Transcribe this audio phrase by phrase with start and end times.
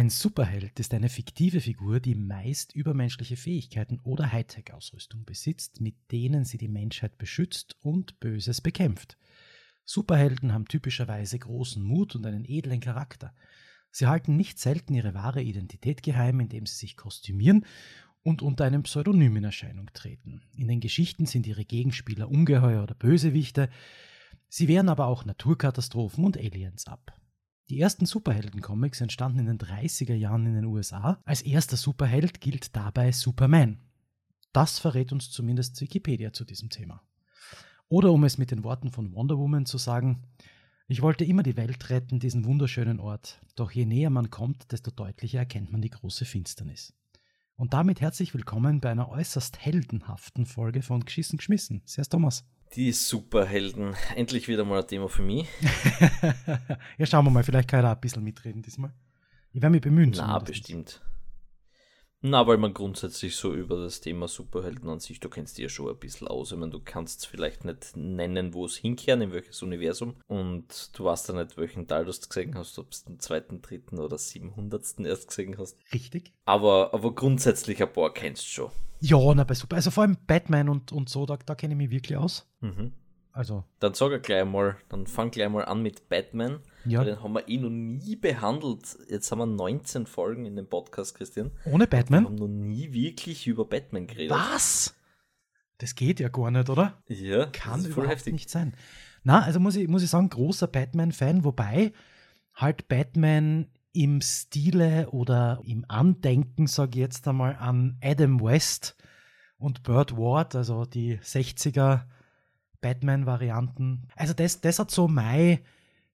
[0.00, 6.46] Ein Superheld ist eine fiktive Figur, die meist übermenschliche Fähigkeiten oder Hightech-Ausrüstung besitzt, mit denen
[6.46, 9.18] sie die Menschheit beschützt und Böses bekämpft.
[9.84, 13.34] Superhelden haben typischerweise großen Mut und einen edlen Charakter.
[13.90, 17.66] Sie halten nicht selten ihre wahre Identität geheim, indem sie sich kostümieren
[18.22, 20.40] und unter einem Pseudonym in Erscheinung treten.
[20.56, 23.68] In den Geschichten sind ihre Gegenspieler Ungeheuer oder Bösewichte,
[24.48, 27.20] sie wehren aber auch Naturkatastrophen und Aliens ab.
[27.70, 31.20] Die ersten Superhelden-Comics entstanden in den 30er Jahren in den USA.
[31.24, 33.78] Als erster Superheld gilt dabei Superman.
[34.52, 37.00] Das verrät uns zumindest Wikipedia zu diesem Thema.
[37.88, 40.24] Oder um es mit den Worten von Wonder Woman zu sagen,
[40.88, 44.90] ich wollte immer die Welt retten, diesen wunderschönen Ort, doch je näher man kommt, desto
[44.90, 46.92] deutlicher erkennt man die große Finsternis.
[47.54, 51.82] Und damit herzlich willkommen bei einer äußerst heldenhaften Folge von Geschissen geschmissen.
[51.84, 52.44] Servus Thomas.
[52.74, 53.96] Die Superhelden.
[54.14, 55.48] Endlich wieder mal ein Thema für mich.
[56.98, 58.92] ja, schauen wir mal, vielleicht kann ich da ein bisschen mitreden diesmal.
[59.52, 60.12] Ich werde mich bemühen.
[60.16, 61.02] Na, bestimmt.
[62.22, 65.68] Na, weil man grundsätzlich so über das Thema Superhelden an sich, du kennst dich ja
[65.70, 66.52] schon ein bisschen aus.
[66.52, 70.16] Ich meine, du kannst es vielleicht nicht nennen, wo es hinkehren, in welches Universum.
[70.26, 73.98] Und du weißt ja nicht, welchen Teil du gesehen hast, ob es den zweiten, dritten
[73.98, 75.78] oder siebenhundertsten erst gesehen hast.
[75.94, 76.34] Richtig.
[76.44, 78.70] Aber, aber grundsätzlich ein paar kennst du schon.
[79.00, 79.76] Ja, na, bei Super.
[79.76, 82.46] Also vor allem Batman und, und so, da, da kenne ich mich wirklich aus.
[82.60, 82.92] Mhm.
[83.32, 83.64] Also.
[83.78, 86.60] Dann sag ich gleich mal, dann fang gleich mal an mit Batman.
[86.84, 87.04] Ja.
[87.04, 88.98] Den haben wir eh noch nie behandelt.
[89.08, 91.50] Jetzt haben wir 19 Folgen in dem Podcast, Christian.
[91.64, 92.24] Ohne Batman?
[92.24, 94.30] Wir haben noch nie wirklich über Batman geredet.
[94.30, 94.94] Was?
[95.78, 97.02] Das geht ja gar nicht, oder?
[97.08, 97.46] Ja.
[97.46, 98.32] Kann überhaupt heftig.
[98.32, 98.74] nicht sein.
[99.22, 101.92] Na, also muss ich, muss ich sagen, großer Batman-Fan, wobei
[102.54, 108.96] halt Batman im Stile oder im Andenken, sage ich jetzt einmal, an Adam West
[109.58, 112.02] und Burt Ward, also die 60er
[112.80, 114.08] Batman-Varianten.
[114.16, 115.58] Also das, das hat so mein,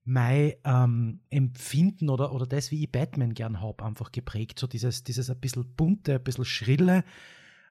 [0.06, 4.58] mein ähm, Empfinden oder, oder das, wie ich Batman gern habe, einfach geprägt.
[4.58, 7.04] So dieses, dieses ein bisschen bunte, ein bisschen schrille,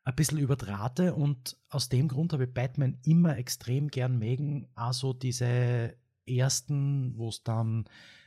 [0.04, 4.68] ein bisschen überdrahte und aus dem Grund habe ich Batman immer extrem gern mögen.
[4.76, 5.96] Also diese
[6.28, 7.86] ersten, wo es dann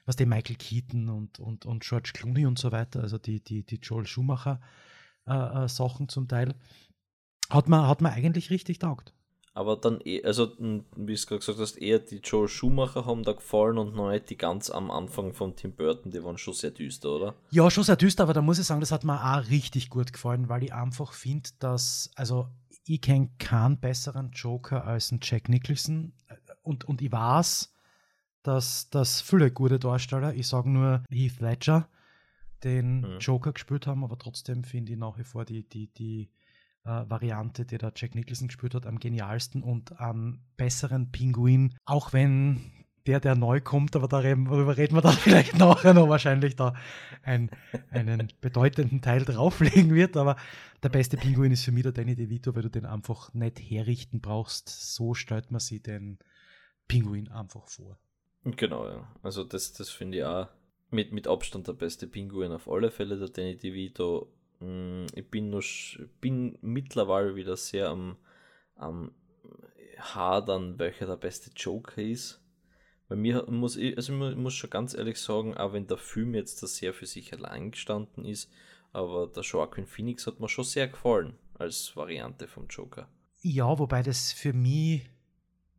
[0.08, 3.62] was die Michael Keaton und, und, und George Clooney und so weiter, also die, die,
[3.62, 4.58] die Joel Schumacher
[5.26, 6.54] äh, äh, Sachen zum Teil,
[7.50, 9.12] hat man, hat man eigentlich richtig taugt.
[9.58, 13.24] Aber dann, eh, also wie du es gerade gesagt hast, eher die Joel Schumacher haben
[13.24, 16.70] da gefallen und neu die ganz am Anfang von Tim Burton, die waren schon sehr
[16.70, 17.34] düster, oder?
[17.50, 20.12] Ja, schon sehr düster, aber da muss ich sagen, das hat mir auch richtig gut
[20.12, 22.46] gefallen, weil ich einfach finde, dass, also
[22.86, 26.12] ich kenne keinen besseren Joker als einen Jack Nicholson
[26.62, 27.74] und, und ich weiß,
[28.44, 31.88] dass das viele gute Darsteller, ich sage nur Heath Ledger,
[32.62, 33.18] den mhm.
[33.18, 36.30] Joker gespielt haben, aber trotzdem finde ich nach wie vor die, die, die
[37.08, 42.72] Variante, die der Jack Nicholson gespielt hat, am genialsten und am besseren Pinguin, auch wenn
[43.06, 46.74] der, der neu kommt, aber darüber reden wir dann vielleicht nachher noch wahrscheinlich da
[47.22, 47.50] ein,
[47.90, 50.36] einen bedeutenden Teil drauflegen wird, aber
[50.82, 54.20] der beste Pinguin ist für mich der Danny DeVito, weil du den einfach nicht herrichten
[54.20, 54.68] brauchst.
[54.68, 56.18] So stellt man sich den
[56.86, 57.98] Pinguin einfach vor.
[58.44, 59.12] Genau, ja.
[59.22, 60.48] Also das, das finde ich auch
[60.90, 64.32] mit, mit Abstand der beste Pinguin auf alle Fälle, der Danny DeVito.
[64.60, 65.62] Mm, ich bin, nur,
[66.20, 68.16] bin mittlerweile wieder sehr am,
[68.76, 69.12] am
[69.98, 72.40] hadern, welcher der beste Joker ist.
[73.08, 76.34] Bei mir muss ich, also ich muss schon ganz ehrlich sagen, auch wenn der Film
[76.34, 78.50] jetzt da sehr für sich allein gestanden ist,
[78.92, 83.08] aber der Joaquin Phoenix hat mir schon sehr gefallen als Variante vom Joker.
[83.40, 85.08] Ja, wobei das für mich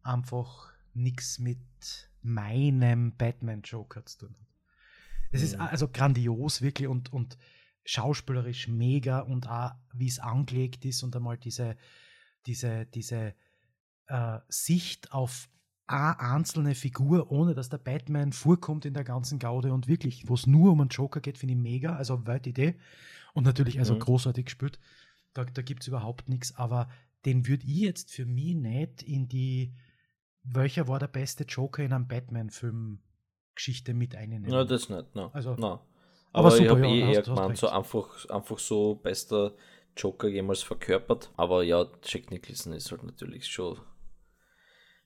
[0.01, 1.59] einfach nichts mit
[2.21, 4.47] meinem Batman-Joker zu tun hat.
[5.31, 5.45] Es mhm.
[5.45, 7.37] ist also grandios, wirklich, und, und
[7.85, 11.75] schauspielerisch mega und auch, wie es angelegt ist und einmal diese,
[12.45, 13.33] diese, diese
[14.07, 15.49] äh, Sicht auf
[15.87, 20.35] eine einzelne Figur, ohne dass der Batman vorkommt in der ganzen Gaude und wirklich, wo
[20.35, 22.75] es nur um einen Joker geht, finde ich mega, also weit Idee
[23.33, 23.99] und natürlich also mhm.
[23.99, 24.79] großartig gespielt.
[25.33, 26.89] Da, da gibt es überhaupt nichts, aber
[27.25, 29.73] den würde ich jetzt für mich nicht in die
[30.43, 32.99] welcher war der beste Joker in einem Batman-Film
[33.55, 34.49] Geschichte mit einnehmen?
[34.49, 35.29] Ja, das nicht, no.
[35.33, 35.81] Also, no.
[36.31, 39.53] Aber, aber super, ich habe ja, eh eher gemeint, so einfach, einfach so bester
[39.97, 41.31] Joker jemals verkörpert.
[41.35, 43.79] Aber ja, Jack Nicholson ist halt natürlich schon,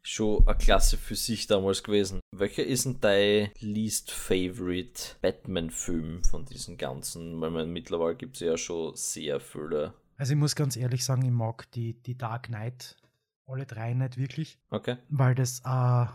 [0.02, 2.20] schon eine Klasse für sich damals gewesen.
[2.32, 7.40] Welcher ist denn dein least favorite Batman-Film von diesen ganzen?
[7.40, 9.94] Weil man, mittlerweile gibt es ja schon sehr viele.
[10.18, 12.98] Also ich muss ganz ehrlich sagen, ich mag die, die Dark Knight
[13.46, 14.58] alle drei nicht wirklich.
[14.70, 14.98] Okay.
[15.10, 16.10] Weil das eine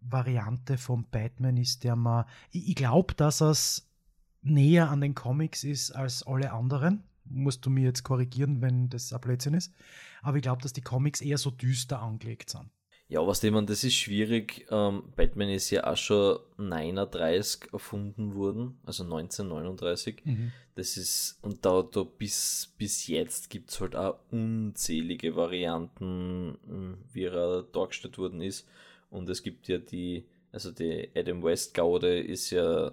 [0.00, 2.24] Variante von Batman ist, der man.
[2.50, 3.91] Ich, ich glaube, dass es
[4.42, 7.04] näher an den Comics ist als alle anderen.
[7.24, 9.72] Musst du mir jetzt korrigieren, wenn das ein Blödsinn ist.
[10.22, 12.68] Aber ich glaube, dass die Comics eher so düster angelegt sind.
[13.12, 14.66] Ja, was dem man, das ist schwierig.
[14.70, 20.22] Ähm, Batman ist ja auch schon 39 erfunden worden, also 1939.
[20.24, 20.52] Mhm.
[20.76, 26.98] Das ist, und da, da bis, bis jetzt gibt es halt auch unzählige Varianten, hm,
[27.12, 28.66] wie er dargestellt worden ist.
[29.10, 32.92] Und es gibt ja die, also die Adam West Gaude ist ja,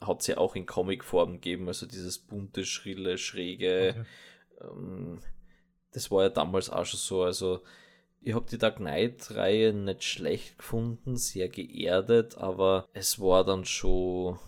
[0.00, 4.04] hat es ja auch in Comicform gegeben, also dieses bunte, schrille, schräge.
[4.60, 4.68] Okay.
[4.68, 5.20] Ähm,
[5.92, 7.62] das war ja damals auch schon so, also
[8.20, 14.38] ich habe die Dark Knight-Reihe nicht schlecht gefunden, sehr geerdet, aber es war dann schon,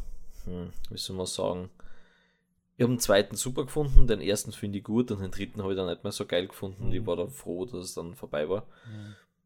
[0.45, 1.71] hm, wie soll man sagen,
[2.81, 5.73] ich habe den zweiten super gefunden, den ersten finde ich gut und den dritten habe
[5.73, 6.87] ich dann nicht mehr so geil gefunden.
[6.87, 6.95] Mhm.
[6.95, 8.67] Ich war dann froh, dass es dann vorbei war.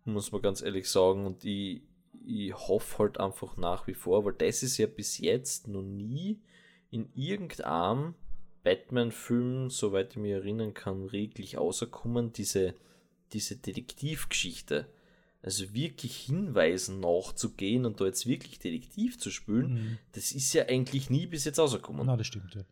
[0.04, 0.12] Mhm.
[0.12, 1.26] Muss man ganz ehrlich sagen.
[1.26, 1.82] Und ich,
[2.26, 6.40] ich hoffe halt einfach nach wie vor, weil das ist ja bis jetzt noch nie
[6.90, 8.14] in irgendeinem
[8.62, 12.74] Batman-Film, soweit ich mich erinnern kann, reglich außerkommen, diese
[13.34, 14.86] diese Detektivgeschichte,
[15.42, 19.98] also wirklich Hinweisen nachzugehen und da jetzt wirklich Detektiv zu spielen, mhm.
[20.12, 22.06] das ist ja eigentlich nie bis jetzt rausgekommen.
[22.06, 22.62] Na, das stimmt, ja.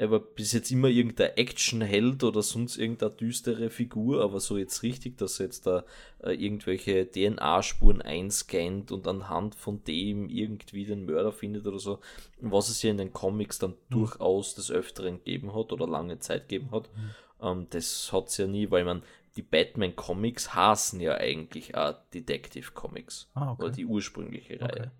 [0.00, 4.82] Er war bis jetzt immer irgendein Actionheld oder sonst irgendeine düstere Figur, aber so jetzt
[4.82, 5.84] richtig, dass er jetzt da
[6.24, 11.98] äh, irgendwelche DNA-Spuren einscannt und anhand von dem irgendwie den Mörder findet oder so,
[12.40, 13.90] was es ja in den Comics dann mhm.
[13.90, 16.88] durchaus des Öfteren gegeben hat oder lange Zeit gegeben hat.
[16.96, 17.10] Mhm.
[17.46, 19.02] Ähm, das hat es ja nie, weil man
[19.36, 23.28] die Batman-Comics hassen ja eigentlich auch Detective Comics.
[23.34, 23.64] Ah, okay.
[23.64, 24.70] Oder die ursprüngliche Reihe.
[24.70, 24.90] Okay.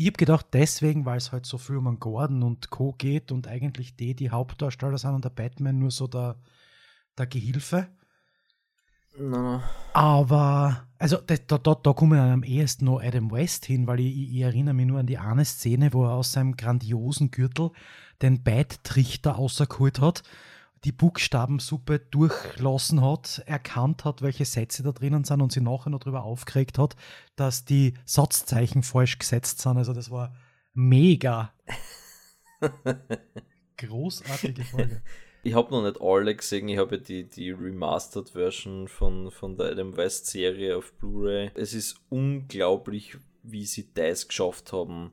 [0.00, 2.92] Ich habe gedacht, deswegen, weil es halt so viel um einen Gordon und Co.
[2.96, 6.36] geht und eigentlich die, die Hauptdarsteller sind und der Batman nur so der,
[7.18, 7.88] der Gehilfe.
[9.18, 9.60] No.
[9.94, 14.34] Aber, also da, da, da, da kommen am ehesten noch Adam West hin, weil ich,
[14.36, 17.72] ich, erinnere mich nur an die eine Szene, wo er aus seinem grandiosen Gürtel
[18.22, 20.22] den Bat-Trichter außergeholt hat
[20.84, 26.00] die Buchstabensuppe durchlassen hat, erkannt hat, welche Sätze da drinnen sind und sie nachher noch
[26.00, 26.96] darüber aufgeregt hat,
[27.36, 29.76] dass die Satzzeichen falsch gesetzt sind.
[29.76, 30.34] Also das war
[30.74, 31.52] mega.
[33.76, 35.02] Großartige Folge.
[35.44, 39.56] Ich habe noch nicht alle gesehen, ich habe ja die, die Remastered Version von, von
[39.56, 41.52] der Adam West Serie auf Blu-ray.
[41.54, 45.12] Es ist unglaublich, wie sie das geschafft haben,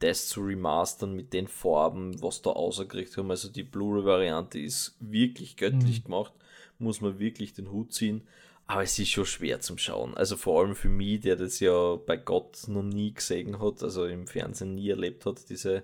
[0.00, 3.30] das zu remastern mit den Farben, was da ausgekriegt haben.
[3.30, 6.04] Also die Blu-ray-Variante ist wirklich göttlich mhm.
[6.04, 6.32] gemacht,
[6.78, 8.26] muss man wirklich den Hut ziehen.
[8.66, 10.16] Aber es ist schon schwer zum Schauen.
[10.16, 14.06] Also vor allem für mich, der das ja bei Gott noch nie gesehen hat, also
[14.06, 15.82] im Fernsehen nie erlebt hat, diese,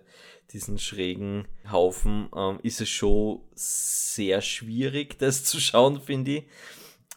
[0.53, 6.45] diesen schrägen Haufen, ähm, ist es schon sehr schwierig, das zu schauen, finde ich.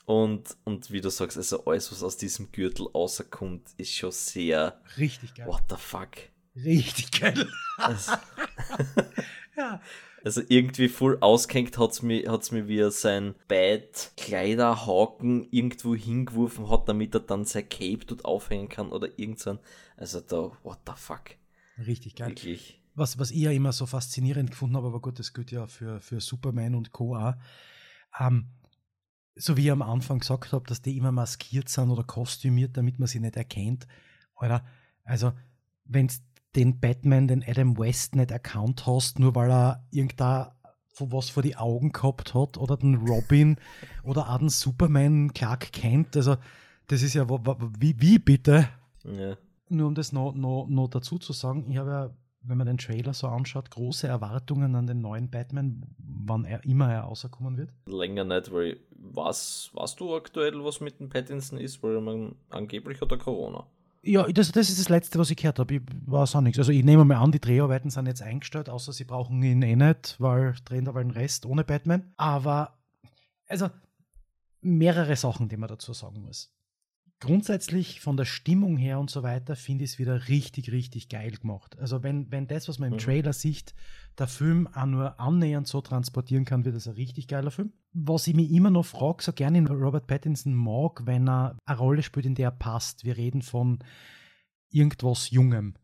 [0.05, 4.81] Und, und wie du sagst, also alles, was aus diesem Gürtel rauskommt, ist schon sehr.
[4.97, 5.45] Richtig geil.
[5.45, 6.09] What the fuck?
[6.63, 7.47] Richtig geil.
[7.77, 8.13] Also,
[9.57, 9.81] ja.
[10.23, 15.95] Also irgendwie voll ausgehängt hat es mir, hat's mir wie er sein Bad Kleiderhaken irgendwo
[15.95, 19.45] hingeworfen hat, damit er dann sein Cape dort aufhängen kann oder irgend
[19.95, 21.35] Also da, what the fuck.
[21.77, 22.29] Richtig geil.
[22.29, 22.81] Wirklich.
[22.95, 26.01] Was, was ich ja immer so faszinierend gefunden habe, aber gut, das gilt ja für,
[26.01, 27.15] für Superman und Co.
[27.15, 27.35] auch.
[28.19, 28.49] Ähm,
[29.35, 32.99] so wie ich am Anfang gesagt habe, dass die immer maskiert sind oder kostümiert, damit
[32.99, 33.87] man sie nicht erkennt.
[34.35, 34.65] Alter,
[35.05, 35.31] also
[35.85, 36.21] wenn es
[36.55, 40.55] den Batman, den Adam West nicht erkannt hast, nur weil er irgendda
[41.01, 43.57] was vor die Augen gehabt hat oder den Robin
[44.03, 46.17] oder auch den Superman Clark kennt.
[46.17, 46.35] Also
[46.87, 48.67] das ist ja wie, wie bitte?
[49.05, 49.37] Ja.
[49.69, 52.09] Nur um das noch, noch, noch dazu zu sagen, ich habe ja,
[52.41, 56.91] wenn man den Trailer so anschaut, große Erwartungen an den neuen Batman, wann er immer
[56.91, 57.71] er rauskommen wird.
[57.85, 62.99] Länger nicht, weil was, weißt du aktuell, was mit dem Pattinson ist, weil man angeblich
[63.01, 63.67] hat er Corona.
[64.01, 65.75] Ja, das, das ist das Letzte, was ich gehört habe.
[65.75, 66.57] Ich weiß auch nichts.
[66.57, 69.75] Also ich nehme mal an, die Dreharbeiten sind jetzt eingestellt, außer sie brauchen ihn eh
[69.75, 72.13] nicht, weil drehen da den Rest ohne Batman.
[72.15, 72.77] Aber,
[73.47, 73.69] also,
[74.61, 76.53] mehrere Sachen, die man dazu sagen muss.
[77.21, 81.31] Grundsätzlich von der Stimmung her und so weiter finde ich es wieder richtig, richtig geil
[81.31, 81.77] gemacht.
[81.77, 82.99] Also wenn, wenn das, was man im mhm.
[82.99, 83.73] Trailer sieht,
[84.17, 87.73] der Film auch nur annähernd so transportieren kann, wird das ein richtig geiler Film.
[87.91, 91.77] Was ich mich immer noch frage, so gerne in Robert Pattinson mag, wenn er eine
[91.77, 93.03] Rolle spielt, in der er passt.
[93.03, 93.79] Wir reden von
[94.69, 95.75] irgendwas Jungem.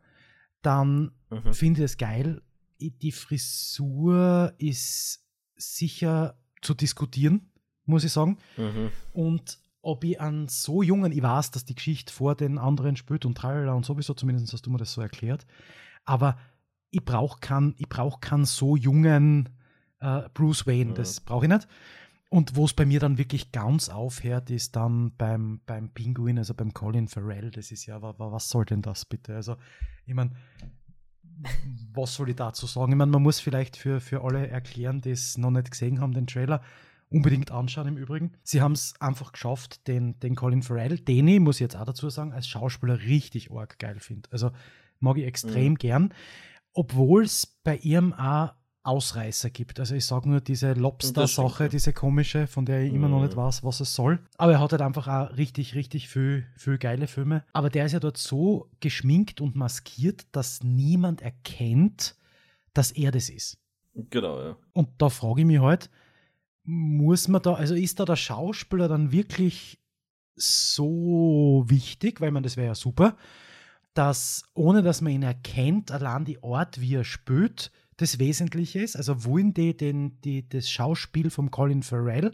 [0.62, 1.54] Dann mhm.
[1.54, 2.42] finde ich es geil.
[2.80, 5.26] Die Frisur ist
[5.58, 7.52] sicher zu diskutieren,
[7.86, 8.38] muss ich sagen.
[8.56, 8.92] Mhm.
[9.12, 13.26] Und ob ich an so jungen, ich weiß, dass die Geschichte vor den anderen spielt
[13.26, 15.46] und tralala und sowieso, zumindest hast du mir das so erklärt,
[16.06, 16.38] aber
[16.90, 19.50] ich brauche keinen brauch so jungen
[20.00, 20.96] äh, Bruce Wayne, mhm.
[20.96, 21.68] das brauche ich nicht.
[22.30, 26.56] Und wo es bei mir dann wirklich ganz aufhört, ist dann beim, beim Pinguin, also
[26.56, 27.52] beim Colin Farrell.
[27.52, 29.36] Das ist ja, was soll denn das bitte?
[29.36, 29.56] Also,
[30.06, 30.32] ich meine,
[31.94, 32.92] was soll ich dazu sagen?
[32.92, 36.14] Ich meine, man muss vielleicht für, für alle erklären, die es noch nicht gesehen haben,
[36.14, 36.62] den Trailer.
[37.10, 38.34] Unbedingt anschauen im Übrigen.
[38.44, 41.86] Sie haben es einfach geschafft, den, den Colin Farrell, den ich, muss ich jetzt auch
[41.86, 44.30] dazu sagen, als Schauspieler richtig arg geil finde.
[44.32, 44.52] Also
[45.00, 45.78] mag ich extrem mhm.
[45.78, 46.14] gern.
[46.74, 48.54] Obwohl es bei ihrem auch
[48.86, 49.80] Ausreißer gibt.
[49.80, 53.42] Also ich sage nur diese Lobster-Sache, diese komische, von der ich immer noch nicht mhm.
[53.42, 54.20] weiß, was es soll.
[54.38, 57.44] Aber er hat halt einfach auch richtig, richtig viel, viel geile Filme.
[57.52, 62.16] Aber der ist ja dort so geschminkt und maskiert, dass niemand erkennt,
[62.74, 63.58] dass er das ist.
[63.96, 64.58] Genau, ja.
[64.74, 65.90] Und da frage ich mich halt,
[66.66, 69.80] muss man da, also ist da der Schauspieler dann wirklich
[70.36, 73.16] so wichtig, weil man das wäre ja super,
[73.94, 78.98] dass ohne dass man ihn erkennt, allein die Art, wie er spürt, das Wesentliche ist.
[78.98, 82.32] Also wollen die, den, die das Schauspiel von Colin Farrell,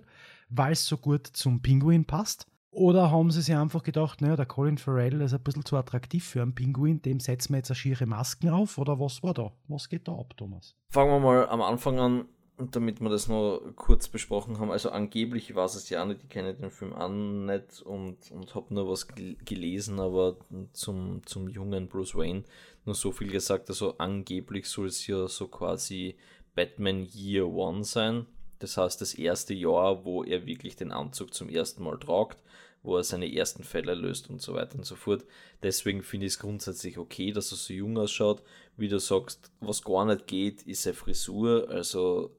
[0.50, 2.48] weil es so gut zum Pinguin passt?
[2.72, 6.26] Oder haben sie sich einfach gedacht, naja, der Colin Farrell ist ein bisschen zu attraktiv
[6.26, 8.78] für einen Pinguin, dem setzen wir jetzt eine schiere Masken auf?
[8.78, 9.52] Oder was war da?
[9.68, 10.76] Was geht da ab, Thomas?
[10.90, 12.26] Fangen wir mal am Anfang an,
[12.72, 14.72] damit wir das noch kurz besprochen haben.
[14.72, 18.74] Also angeblich war es ja nicht, ich kenne den Film an nicht und, und habe
[18.74, 20.38] nur was gelesen, aber
[20.74, 22.44] zum, zum jungen Bruce Wayne
[22.86, 26.16] nur so viel gesagt, also angeblich soll es ja so quasi
[26.56, 28.26] Batman Year One sein.
[28.60, 32.38] Das heißt, das erste Jahr, wo er wirklich den Anzug zum ersten Mal tragt,
[32.84, 35.26] wo er seine ersten Fälle löst und so weiter und so fort.
[35.64, 38.44] Deswegen finde ich es grundsätzlich okay, dass er so jung ausschaut.
[38.78, 41.70] Wie du sagst, was gar nicht geht, ist seine Frisur.
[41.70, 42.32] Also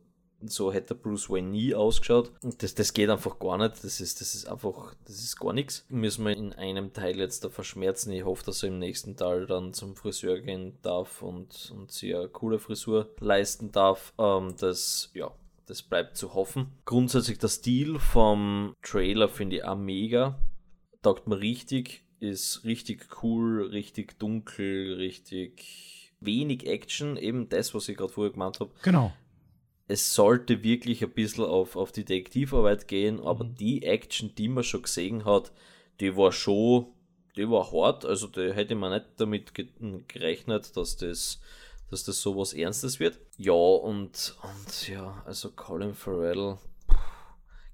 [0.46, 2.32] so hätte Bruce Wayne nie ausgeschaut.
[2.58, 3.82] Das, das geht einfach gar nicht.
[3.84, 5.84] Das ist, das ist einfach, das ist gar nichts.
[5.88, 8.12] Müssen wir in einem Teil jetzt da verschmerzen.
[8.12, 12.14] Ich hoffe, dass er im nächsten Teil dann zum Friseur gehen darf und, und sich
[12.14, 14.12] eine coole Frisur leisten darf.
[14.18, 15.32] Ähm, das, ja,
[15.66, 16.72] das bleibt zu hoffen.
[16.84, 20.38] Grundsätzlich der Stil vom Trailer finde ich auch mega.
[21.02, 22.04] Taugt mir richtig.
[22.20, 27.16] Ist richtig cool, richtig dunkel, richtig wenig Action.
[27.16, 28.70] Eben das, was ich gerade vorher gemeint habe.
[28.82, 29.12] Genau
[29.92, 33.54] es sollte wirklich ein bisschen auf, auf Detektivarbeit gehen, aber mhm.
[33.56, 35.52] die Action, die man schon gesehen hat,
[36.00, 36.87] die war schon,
[37.37, 39.52] die war hart, also da hätte man nicht damit
[40.08, 41.40] gerechnet, dass das,
[41.90, 43.18] dass das so was Ernstes wird.
[43.37, 46.56] Ja, und, und ja, also Colin Farrell,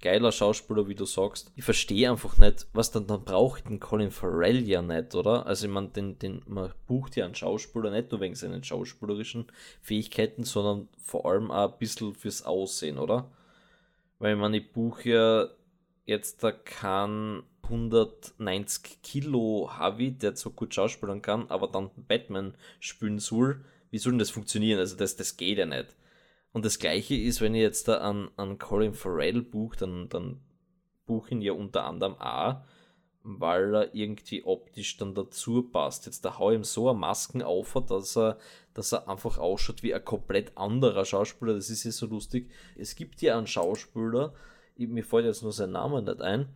[0.01, 1.53] geiler Schauspieler, wie du sagst.
[1.57, 5.47] Ich verstehe einfach nicht, was dann, dann braucht den Colin Farrell ja nicht, oder?
[5.47, 9.47] Also ich meine, den, den, man bucht ja einen Schauspieler nicht nur wegen seinen schauspielerischen
[9.83, 13.31] Fähigkeiten, sondern vor allem auch ein bisschen fürs Aussehen, oder?
[14.19, 15.49] Weil man, ich buche ja
[16.07, 23.19] jetzt da kann 190 Kilo Harvey, der so gut schauspielern kann, aber dann Batman spielen
[23.19, 23.65] soll.
[23.91, 24.79] Wie soll denn das funktionieren?
[24.79, 25.95] Also das, das geht ja nicht.
[26.59, 30.41] Und das gleiche ist, wenn ich jetzt da an, an Colin Farrell buche, dann, dann
[31.07, 32.63] buche ihn ja unter anderem auch,
[33.23, 36.07] weil er irgendwie optisch dann dazu passt.
[36.07, 38.39] Jetzt da hau ich ihm so eine Masken auf, dass er,
[38.75, 41.55] dass er einfach ausschaut wie ein komplett anderer Schauspieler.
[41.55, 42.51] Das ist ja so lustig.
[42.77, 44.35] Es gibt ja einen Schauspieler,
[44.77, 46.49] mir fällt jetzt nur sein Name nicht ein,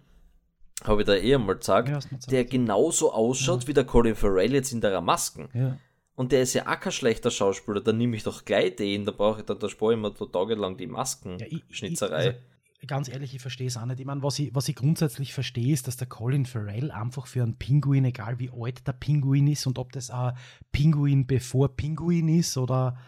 [0.82, 3.68] habe ich da eh einmal gesagt, ja, der genauso ausschaut ja.
[3.68, 5.48] wie der Colin Farrell jetzt in der Masken.
[5.54, 5.78] Ja.
[6.14, 9.12] Und der ist ja auch kein schlechter Schauspieler, dann nehme ich doch gleich den, da
[9.12, 12.24] brauche ich, da, da spare ich mir da tagelang die Maskenschnitzerei.
[12.24, 12.38] Ja, also,
[12.86, 14.00] ganz ehrlich, ich verstehe es auch nicht.
[14.00, 17.42] Ich meine, was ich, was ich grundsätzlich verstehe, ist, dass der Colin Farrell einfach für
[17.42, 20.36] einen Pinguin, egal wie alt der Pinguin ist und ob das ein
[20.70, 22.98] Pinguin bevor Pinguin ist oder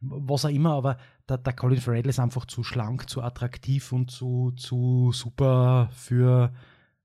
[0.00, 0.98] was auch immer, aber
[1.28, 6.52] der, der Colin Farrell ist einfach zu schlank, zu attraktiv und zu, zu super für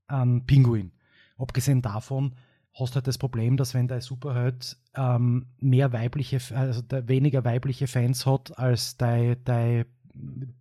[0.07, 0.91] einen Pinguin.
[1.37, 2.35] Abgesehen davon,
[2.73, 8.25] hast halt das Problem, dass wenn dein Superheld ähm, mehr weibliche, also weniger weibliche Fans
[8.25, 9.85] hat als dein, dein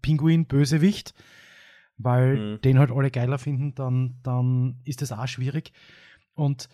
[0.02, 1.14] Pinguin-Bösewicht,
[1.96, 2.60] weil mhm.
[2.60, 5.72] den halt alle geiler finden, dann, dann ist das auch schwierig.
[6.34, 6.68] Und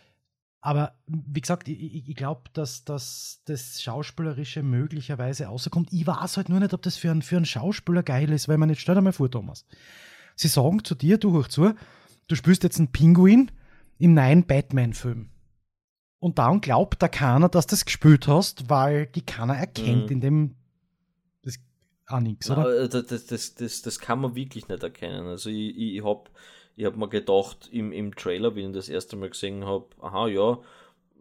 [0.60, 5.92] aber wie gesagt, ich, ich glaube, dass, dass das Schauspielerische möglicherweise außerkommt.
[5.92, 8.58] Ich weiß halt nur nicht, ob das für einen, für einen Schauspieler geil ist, weil
[8.58, 9.64] man nicht, stell dir mal vor, Thomas.
[10.34, 11.74] Sie sagen zu dir, du hoch zu,
[12.26, 13.52] du spielst jetzt einen Pinguin,
[13.98, 15.30] im neuen Batman-Film.
[16.20, 20.12] Und dann glaubt da keiner, dass du das gespielt hast, weil die keiner erkennt mhm.
[20.12, 20.54] in dem.
[21.42, 21.58] Das
[22.06, 22.84] auch nichts, oder?
[22.84, 25.26] Äh, das, das, das, das, kann man wirklich nicht erkennen.
[25.26, 26.24] Also ich, ich habe
[26.74, 30.28] ich hab mir gedacht, im, im Trailer, wie ich das erste Mal gesehen habe, aha,
[30.28, 30.58] ja,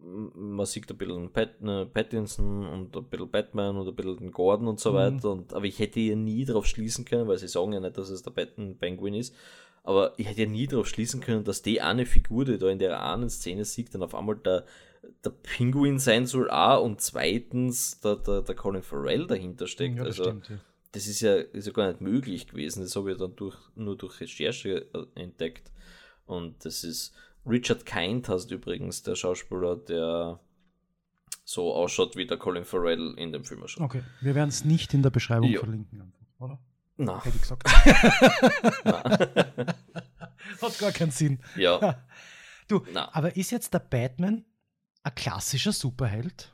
[0.01, 4.31] man sieht ein bisschen Pat, ne, Pattinson und ein bisschen Batman und ein bisschen den
[4.31, 4.95] Gordon und so mhm.
[4.95, 5.31] weiter.
[5.31, 8.09] Und, aber ich hätte ja nie darauf schließen können, weil sie sagen ja nicht, dass
[8.09, 9.35] es der Batman Penguin ist.
[9.87, 12.77] Aber ich hätte ja nie darauf schließen können, dass die eine Figur, die da in
[12.77, 14.65] der einen Szene sieht, dann auf einmal der,
[15.23, 19.95] der Pinguin sein soll, auch und zweitens der, der, der Colin Farrell dahinter steckt.
[19.95, 20.59] Ja, das also, stimmt, ja.
[20.91, 22.81] das ist ja, ist ja gar nicht möglich gewesen.
[22.81, 25.71] Das habe ich dann durch, nur durch Recherche äh, entdeckt.
[26.25, 27.15] Und das ist
[27.45, 30.41] Richard Kind heißt übrigens der Schauspieler, der
[31.45, 33.85] so ausschaut wie der Colin Farrell in dem Film schon.
[33.85, 35.61] Okay, wir werden es nicht in der Beschreibung ja.
[35.61, 36.11] verlinken?
[36.97, 37.23] Na.
[37.23, 37.63] hätte ich gesagt.
[40.61, 41.39] Hat gar keinen Sinn.
[41.55, 42.05] Ja,
[42.67, 44.43] Du, na, aber ist jetzt der Batman
[45.03, 46.53] ein klassischer Superheld?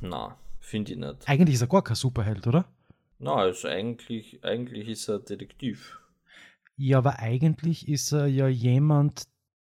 [0.00, 1.28] na, finde ich nicht.
[1.28, 2.66] Eigentlich ist er gar kein Superheld, oder?
[3.18, 5.98] Na, also eigentlich, eigentlich ist er Detektiv.
[6.76, 9.24] Ja, aber eigentlich ist er ja jemand,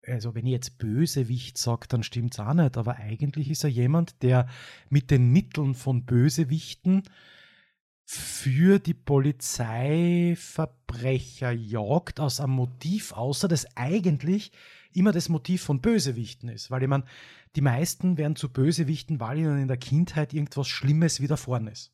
[0.06, 3.70] also wenn ich jetzt Bösewicht sage, dann stimmt es auch nicht, aber eigentlich ist er
[3.70, 4.46] jemand, der
[4.90, 7.02] mit den Mitteln von Bösewichten
[8.12, 14.50] für die Polizei Verbrecher jagt aus einem Motiv, außer das eigentlich
[14.92, 16.72] immer das Motiv von Bösewichten ist.
[16.72, 17.04] Weil ich meine,
[17.54, 21.92] die meisten werden zu Bösewichten, weil ihnen in der Kindheit irgendwas Schlimmes widerfahren ist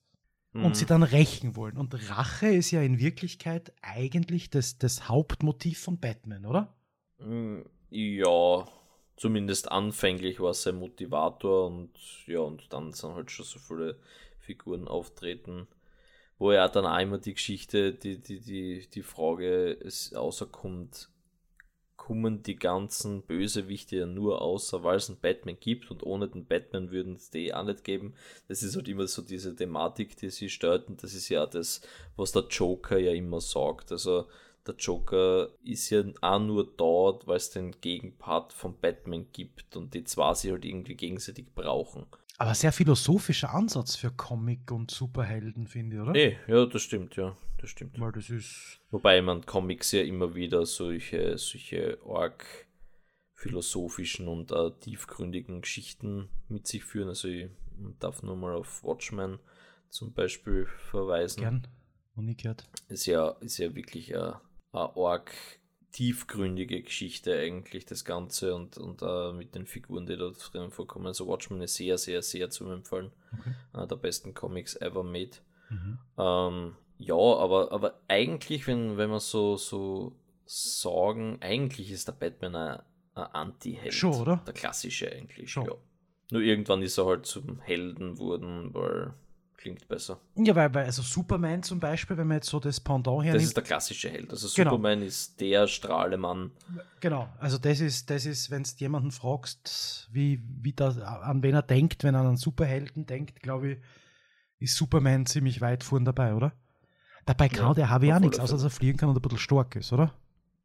[0.54, 0.88] und sie Mhm.
[0.88, 1.76] dann rächen wollen.
[1.76, 6.75] Und Rache ist ja in Wirklichkeit eigentlich das, das Hauptmotiv von Batman, oder?
[7.18, 8.66] Mm, Ja,
[9.16, 11.90] zumindest anfänglich war es sein Motivator und
[12.26, 13.99] ja, und dann sind halt schon so viele
[14.38, 15.66] Figuren auftreten,
[16.38, 21.09] wo ja dann immer die Geschichte, die, die, die, die Frage es außerkommt,
[21.97, 26.47] kommen die ganzen Bösewichte ja nur außer, weil es einen Batman gibt und ohne den
[26.47, 28.14] Batman würden es die auch nicht geben.
[28.47, 31.81] Das ist halt immer so diese Thematik, die sie stört und das ist ja das,
[32.16, 33.90] was der Joker ja immer sagt.
[33.90, 34.26] Also
[34.66, 39.95] der Joker ist ja auch nur da, weil es den Gegenpart von Batman gibt und
[39.95, 42.07] die zwei sie halt irgendwie gegenseitig brauchen.
[42.38, 46.14] Aber sehr philosophischer Ansatz für Comic und Superhelden, finde ich, oder?
[46.14, 47.99] Eh, ja, das stimmt, ja, das stimmt.
[47.99, 48.81] Weil das ist.
[48.90, 52.45] Wobei man Comics ja immer wieder solche, solche arg
[53.33, 57.09] philosophischen und äh, tiefgründigen Geschichten mit sich führen.
[57.09, 57.49] Also ich
[57.99, 59.38] darf nur mal auf Watchmen
[59.88, 61.40] zum Beispiel verweisen.
[61.40, 61.66] Gern.
[62.16, 62.64] Gehört.
[62.88, 64.40] ist ja, ist ja wirklich eine,
[64.73, 65.31] eine arg
[65.97, 71.07] tiefgründige Geschichte eigentlich, das Ganze und, und äh, mit den Figuren, die da drin vorkommen.
[71.07, 73.12] Also Watchmen ist sehr, sehr, sehr zu empfehlen.
[73.33, 73.55] Okay.
[73.73, 75.38] Einer der besten Comics ever made.
[75.71, 75.99] Mhm.
[76.19, 82.57] Ähm, ja, aber, aber eigentlich, wenn, wenn wir so, so sagen, eigentlich ist der Batman
[82.57, 82.83] ein,
[83.15, 83.95] ein Anti-Held.
[83.95, 84.43] Schon, oder?
[84.47, 85.65] Der klassische eigentlich, Schon.
[85.65, 85.73] ja.
[86.31, 89.14] Nur irgendwann ist er halt zum Helden wurden, weil
[89.66, 90.20] klingt besser.
[90.37, 93.42] Ja, weil, weil also Superman zum Beispiel, wenn man jetzt so das Pendant Das hernimmt.
[93.44, 94.31] ist der klassische Held.
[94.31, 94.70] Also Genau.
[94.70, 96.52] Superman ist der Strahlemann.
[97.00, 101.55] Genau, also das ist, das ist, wenn du jemanden fragst, wie, wie das, an wen
[101.55, 103.79] er denkt, wenn er an einen Superhelden denkt, glaube ich,
[104.61, 106.52] ist Superman ziemlich weit vorn dabei, oder?
[107.24, 109.22] Dabei kann Ja, der HW auch auf nichts, außer dass er fliegen kann und ein
[109.22, 110.14] bisschen stark ist, oder?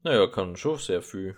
[0.04, 1.36] Naja, er kann schon sehr viel.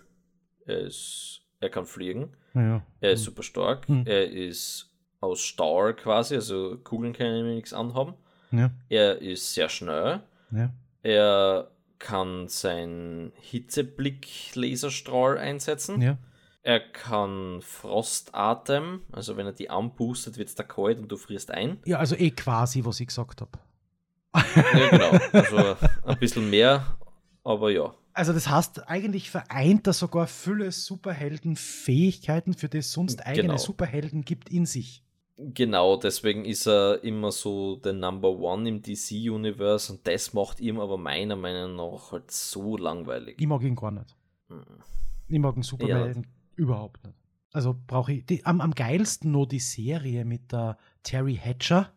[0.65, 2.35] Er, ist, er kann fliegen.
[2.53, 2.85] Naja.
[2.99, 3.87] Er ist super stark.
[3.87, 4.03] Hm.
[4.05, 4.89] Er ist
[5.23, 8.13] aus Stahl quasi, also Kugeln können ihm nichts anhaben.
[8.51, 10.21] Ja, Er ist sehr schnell.
[10.51, 10.69] ja.
[11.01, 16.01] Er kann seinen Hitzeblick-Laserstrahl einsetzen.
[16.01, 16.17] ja.
[16.65, 21.51] Er kann Frostatem, also wenn er die anpustet, wird es da kalt und du frierst
[21.51, 21.77] ein.
[21.83, 23.51] Ja, also eh quasi, was ich gesagt habe.
[24.33, 25.11] Ja, genau.
[25.33, 26.95] Also ein bisschen mehr,
[27.43, 27.93] aber ja.
[28.13, 33.57] Also das heißt, eigentlich vereint er sogar viele Superheldenfähigkeiten, für die es sonst eigene Genau.
[33.57, 35.03] Superhelden gibt, in sich.
[35.35, 40.79] Genau, deswegen ist er immer so der Number One im DC-Universe und das macht ihm
[40.79, 43.41] aber meiner Meinung nach halt so langweilig.
[43.41, 44.15] Ich mag ihn gar nicht.
[44.49, 44.63] Mhm.
[45.27, 47.17] Ich mag einen Superhelden überhaupt nicht.
[47.51, 51.91] Also brauche ich die, am, am geilsten nur die Serie mit der Terry Hatcher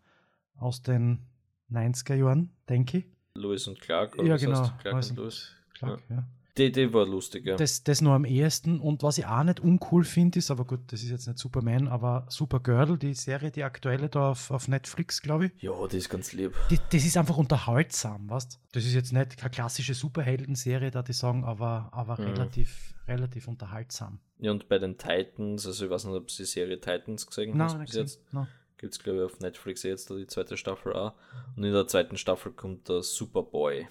[0.57, 1.27] aus den
[1.71, 3.07] 90er Jahren, denke ich.
[3.35, 4.61] Lewis und Clark, oder Ja, genau.
[4.61, 5.17] heißt Clark und.
[5.17, 5.53] Lewis.
[5.75, 6.27] Clark, ja.
[6.59, 7.57] Die, die war lustig, ja.
[7.57, 8.81] Das, das nur am ehesten.
[8.81, 11.87] Und was ich auch nicht uncool finde, ist, aber gut, das ist jetzt nicht Superman,
[11.87, 15.63] aber Supergirl, die Serie, die aktuelle da auf, auf Netflix, glaube ich.
[15.63, 16.55] ja, die ist ganz lieb.
[16.71, 21.13] Die, das ist einfach unterhaltsam, weißt Das ist jetzt nicht keine klassische Superhelden-Serie, da die
[21.13, 22.25] sagen, aber, aber Mhm.
[22.29, 24.21] relativ, relativ unterhaltsam.
[24.39, 27.59] Ja, und bei den Titans, also ich weiß nicht, ob sie die Serie Titans gesehen
[27.61, 28.21] hast Nein, bis jetzt.
[28.33, 28.49] Nein.
[28.79, 31.13] Gibt es, glaube ich, auf Netflix jetzt die zweite Staffel auch.
[31.57, 33.87] Und in der zweiten Staffel kommt der Superboy.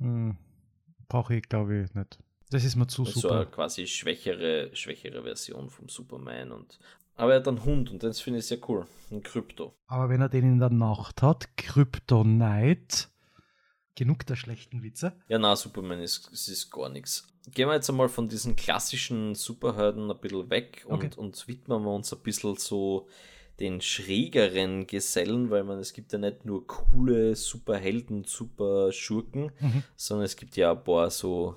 [0.00, 0.36] Hm,
[1.08, 2.18] Brauche ich, glaube ich, nicht.
[2.50, 3.40] Das ist mir zu Das ist so super.
[3.42, 6.52] eine quasi schwächere, schwächere Version vom Superman.
[6.52, 6.78] Und
[7.16, 8.86] aber er hat einen Hund und das finde ich sehr cool.
[9.10, 9.74] Ein Krypto.
[9.86, 13.08] Aber wenn er den in der Nacht hat, Kryptonite,
[13.96, 15.12] genug der schlechten Witze.
[15.28, 17.26] Ja, na, Superman ist, ist gar nichts.
[17.50, 21.10] Gehen wir jetzt einmal von diesen klassischen Superhelden ein bisschen weg und, Okay.
[21.16, 23.08] und widmen wir uns ein bisschen so
[23.60, 29.82] den schrägeren Gesellen, weil man, es gibt ja nicht nur coole Superhelden, Superschurken, Mhm.
[29.96, 31.56] sondern es gibt ja ein paar so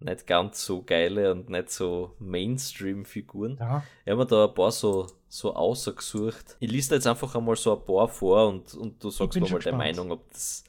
[0.00, 3.56] nicht ganz so geile und nicht so Mainstream-Figuren.
[3.58, 6.56] Ja, Ich habe mir da ein paar so, so ausgesucht.
[6.60, 9.60] Ich da jetzt einfach einmal so ein paar vor und, und du sagst mir mal
[9.60, 9.76] deine.
[9.78, 10.64] Meinung, ob das,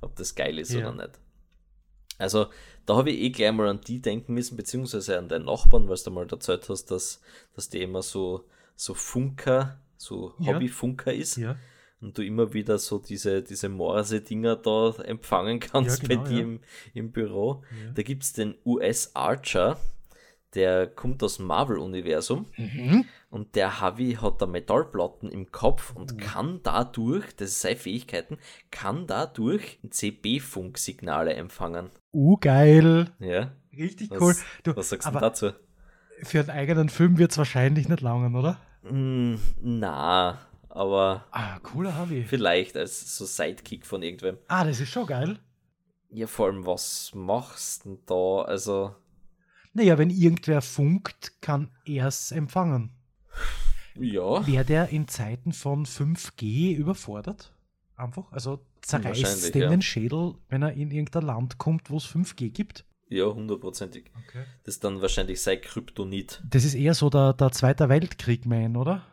[0.00, 0.80] ob das geil ist Ja.
[0.80, 1.18] oder nicht.
[2.18, 2.46] Also,
[2.84, 5.96] da habe ich eh gleich mal an die denken müssen, beziehungsweise an deinen Nachbarn, weil
[5.96, 7.20] du mal erzählt hast, dass,
[7.54, 8.44] dass der immer so,
[8.76, 10.54] so Funker, so Ja.
[10.54, 11.36] Hobbyfunker ist.
[11.36, 11.56] ja.
[12.02, 16.36] und du immer wieder so diese, diese Morse-Dinger da empfangen kannst Ja, genau, bei dir
[16.38, 16.42] ja.
[16.44, 16.60] im,
[16.94, 17.62] im Büro.
[17.84, 17.92] Ja.
[17.92, 19.76] Da gibt es den US Archer,
[20.54, 23.04] der kommt aus dem Marvel-Universum Mhm.
[23.28, 28.38] und der Havi hat da Metallplatten im Kopf und kann dadurch, das ist seine Fähigkeiten,
[28.70, 31.90] kann dadurch CB-Funksignale empfangen.
[32.12, 33.10] Uh, geil.
[33.18, 34.34] Ja, Richtig was, cool.
[34.64, 35.50] Du, was sagst du dazu?
[36.22, 38.58] für einen eigenen Film wird es wahrscheinlich nicht langen, oder?
[38.82, 40.38] Mm, na,
[40.68, 42.24] aber Ah, cooler Hobby.
[42.24, 44.38] vielleicht als so Sidekick von irgendwem.
[44.48, 45.38] Ah, das ist schon geil.
[46.10, 48.42] Ja, vor allem, was machst du denn da?
[48.42, 48.94] Also,
[49.72, 52.90] Naja, wenn irgendwer funkt, kann er es empfangen.
[53.94, 57.52] ja, Wäre der in Zeiten von 5G überfordert?
[57.96, 58.32] Einfach?
[58.32, 59.68] Also zerreißt dem ja.
[59.68, 62.84] den Schädel, wenn er in irgendein Land kommt, wo es 5G gibt?
[63.10, 64.04] Ja, hundertprozentig.
[64.28, 64.44] Okay.
[64.62, 66.40] Das ist dann wahrscheinlich sein Kryptonit.
[66.48, 69.04] Das ist eher so der, der Zweite Weltkrieg, man, oder?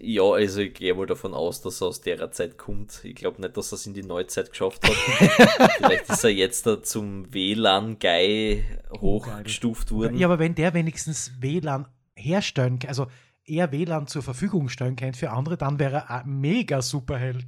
[0.00, 3.02] Ja, also ich gehe mal davon aus, dass er aus der Zeit kommt.
[3.04, 4.92] Ich glaube nicht, dass er es in die Neuzeit geschafft hat.
[5.78, 8.64] Vielleicht ist er jetzt da zum WLAN-Guy
[9.00, 10.18] hochgestuft worden.
[10.18, 13.06] Ja, aber wenn der wenigstens WLAN herstellen kann, also
[13.46, 17.46] er WLAN zur Verfügung stellen kann für andere, dann wäre er ein mega Superheld.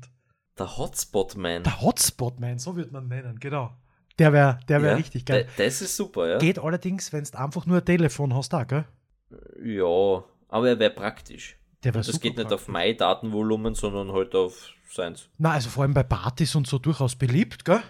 [0.58, 1.64] Der Hotspot-Man.
[1.64, 3.76] Der Hotspot-Man, so würde man nennen, genau.
[4.22, 5.48] Der wäre der wär Ja, richtig geil.
[5.56, 6.38] Das ist super, ja.
[6.38, 8.84] Geht allerdings, wenn du einfach nur ein Telefon hast, da, gell?
[9.62, 11.56] Ja, aber er wäre praktisch.
[11.82, 12.54] Der wär Das geht nicht praktisch.
[12.54, 15.28] auf mein Datenvolumen, sondern halt auf seins.
[15.38, 17.82] Na, also vor allem bei Partys und so durchaus beliebt, gell?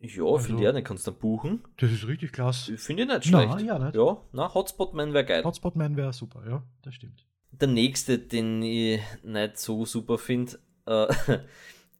[0.00, 1.62] Ja, Also- finde ich auch, den kannst du dann buchen.
[1.78, 2.76] Das ist richtig klasse.
[2.76, 3.66] Finde ich nicht Na, schlecht.
[3.66, 3.94] ja, nicht.
[3.96, 5.42] Ja, na, Hotspot-Man wäre geil.
[5.44, 7.24] Hotspot-Man wäre super, ja, das stimmt.
[7.52, 11.06] Der nächste, den ich nicht so super finde, äh,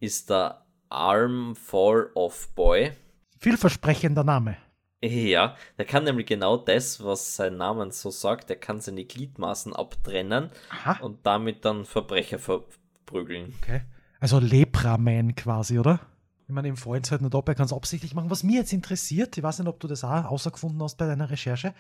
[0.01, 2.93] ist der Arm Fall Off Boy.
[3.45, 4.57] Vielversprechender Name.
[5.03, 8.49] Ja, der kann nämlich genau das, was sein Name so sagt.
[8.49, 11.05] Der kann seine Gliedmaßen abtrennen Aha.
[11.05, 13.53] und damit dann Verbrecher verprügeln.
[13.61, 13.83] Okay.
[14.19, 16.01] Also Lepra-Man quasi, oder?
[16.49, 18.31] Ich meine, im Freund halt nicht ab, er kann es absichtlich machen.
[18.31, 21.29] Was mich jetzt interessiert, ich weiß nicht, ob du das auch außergefunden hast bei deiner
[21.29, 21.75] Recherche,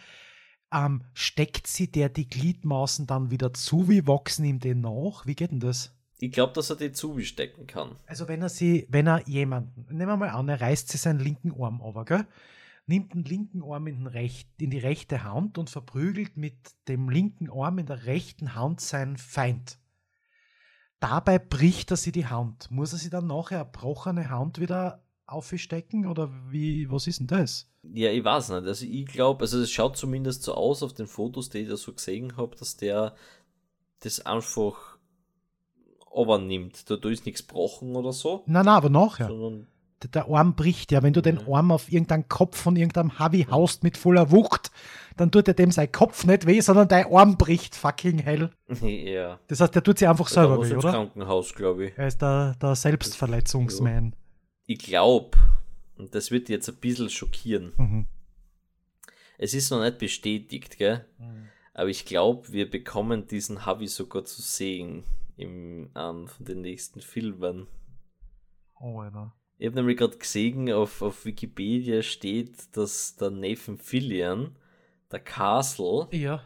[0.70, 5.24] ähm, steckt sie der die Gliedmaßen dann wieder zu, wie wachsen ihm den nach?
[5.24, 5.94] Wie geht denn das?
[6.26, 7.96] Ich glaube, dass er die zustecken kann.
[8.06, 11.20] Also wenn er sie, wenn er jemanden, nehmen wir mal an, er reißt sich seinen
[11.20, 12.26] linken Arm over, gell?
[12.87, 16.54] nimmt den linken Arm in, den recht, in die rechte Hand und verprügelt mit
[16.88, 19.78] dem linken Arm in der rechten Hand seinen Feind.
[21.00, 22.70] Dabei bricht er sie die Hand.
[22.70, 27.26] Muss er sie dann nachher eine gebrochene Hand wieder aufstecken oder wie, was ist denn
[27.26, 27.68] das?
[27.82, 28.66] Ja, ich weiß nicht.
[28.66, 31.76] Also ich glaube, also es schaut zumindest so aus auf den Fotos, die ich da
[31.76, 33.14] so gesehen habe, dass der
[34.00, 34.93] das einfach
[36.14, 36.88] übernimmt.
[36.90, 39.29] Da, da ist nichts gebrochen oder so, Nein, nein, aber nachher.
[39.29, 39.66] sondern
[40.12, 41.03] Der- Arm bricht ja.
[41.03, 41.53] Wenn du den Mhm.
[41.55, 44.70] Arm auf irgendeinen Kopf von irgendeinem Havi haust mit voller Wucht,
[45.16, 48.50] dann tut er dem sein Kopf nicht weh, sondern dein Arm bricht fucking hell.
[48.83, 49.38] ja.
[49.48, 50.90] Das heißt, der tut sich einfach selber weh, oder?
[50.90, 51.92] Krankenhaus, glaube ich.
[51.98, 54.14] Er ist der, der Selbstverletzungsman.
[54.66, 55.38] Ich glaube,
[55.96, 58.07] und das wird jetzt ein bisschen schockieren, Mhm.
[59.38, 61.05] es ist noch nicht bestätigt, gell?
[61.72, 65.03] Aber ich glaube, wir bekommen diesen Havi sogar zu sehen
[65.36, 67.66] im einem von den nächsten Filmen.
[68.80, 69.34] Oh, Alter.
[69.58, 74.56] Ich habe nämlich gerade gesehen, auf, auf Wikipedia steht, dass der Nathan Fillion,
[75.12, 76.42] der Castle, Ja.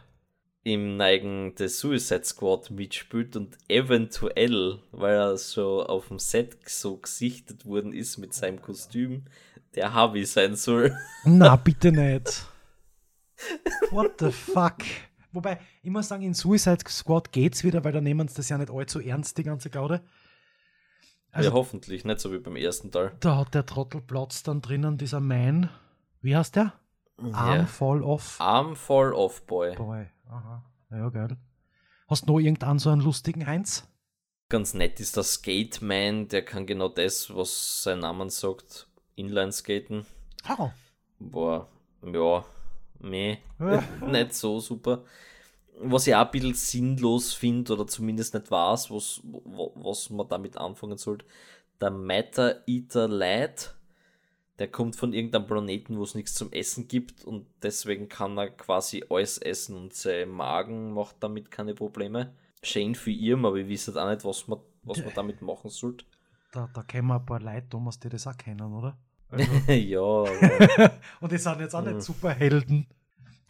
[0.63, 6.97] im Neigen des Suicide Squad mitspielt und eventuell, weil er so auf dem Set so
[6.97, 9.25] gesichtet worden ist mit seinem Kostüm,
[9.75, 10.95] der Harvey sein soll.
[11.25, 12.45] Na, bitte nicht.
[13.91, 14.77] What the fuck?
[15.31, 18.57] Wobei, ich muss sagen, in Suicide Squad geht's wieder, weil da nehmen sie das ja
[18.57, 20.01] nicht allzu ernst, die ganze Gaude.
[21.31, 23.11] Also, ja, hoffentlich, nicht so wie beim ersten Teil.
[23.19, 25.69] da hat der Trottelplatz dann drinnen, dieser Man.
[26.21, 26.73] Wie heißt der?
[27.31, 27.65] Arm Ja.
[27.65, 28.39] Fall Off.
[28.39, 29.75] Arm Fall Off Boy.
[29.75, 30.07] Boy.
[30.27, 30.65] Aha.
[30.89, 31.37] Ja, geil.
[32.07, 33.87] Hast du noch irgendeinen so einen lustigen Heinz?
[34.49, 40.07] Ganz nett ist der Skateman, der kann genau das, was sein Name sagt, Inline-Skaten.
[40.57, 40.71] Oh.
[41.19, 41.67] Boah,
[42.01, 42.43] ja,
[42.99, 43.37] meh,
[44.05, 45.03] nicht so super.
[45.81, 50.27] Was ich auch ein bisschen sinnlos finde, oder zumindest nicht weiß, was, wa- was man
[50.27, 51.25] damit anfangen sollte,
[51.81, 53.75] der Matter Eater Lad,
[54.59, 58.49] der kommt von irgendeinem Planeten, wo es nichts zum Essen gibt und deswegen kann er
[58.49, 62.33] quasi alles essen und sein Magen macht damit keine Probleme.
[62.61, 66.05] Schön für ihn, aber ich weiß auch nicht, was man, was man damit machen sollte.
[66.51, 68.97] Da, da kennen wir ein paar Leute, Thomas, die das auch kennen, oder?
[69.29, 70.01] Also, ja,
[71.21, 72.87] Und die sind jetzt auch nicht Superhelden.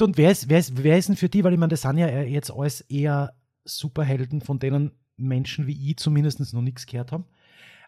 [0.02, 1.98] Und wer ist, wer, ist, wer ist denn für die, weil ich meine, das sind
[1.98, 3.34] ja jetzt alles eher
[3.65, 7.26] Superhelden, von denen Menschen wie ich zumindest noch nichts gehört haben.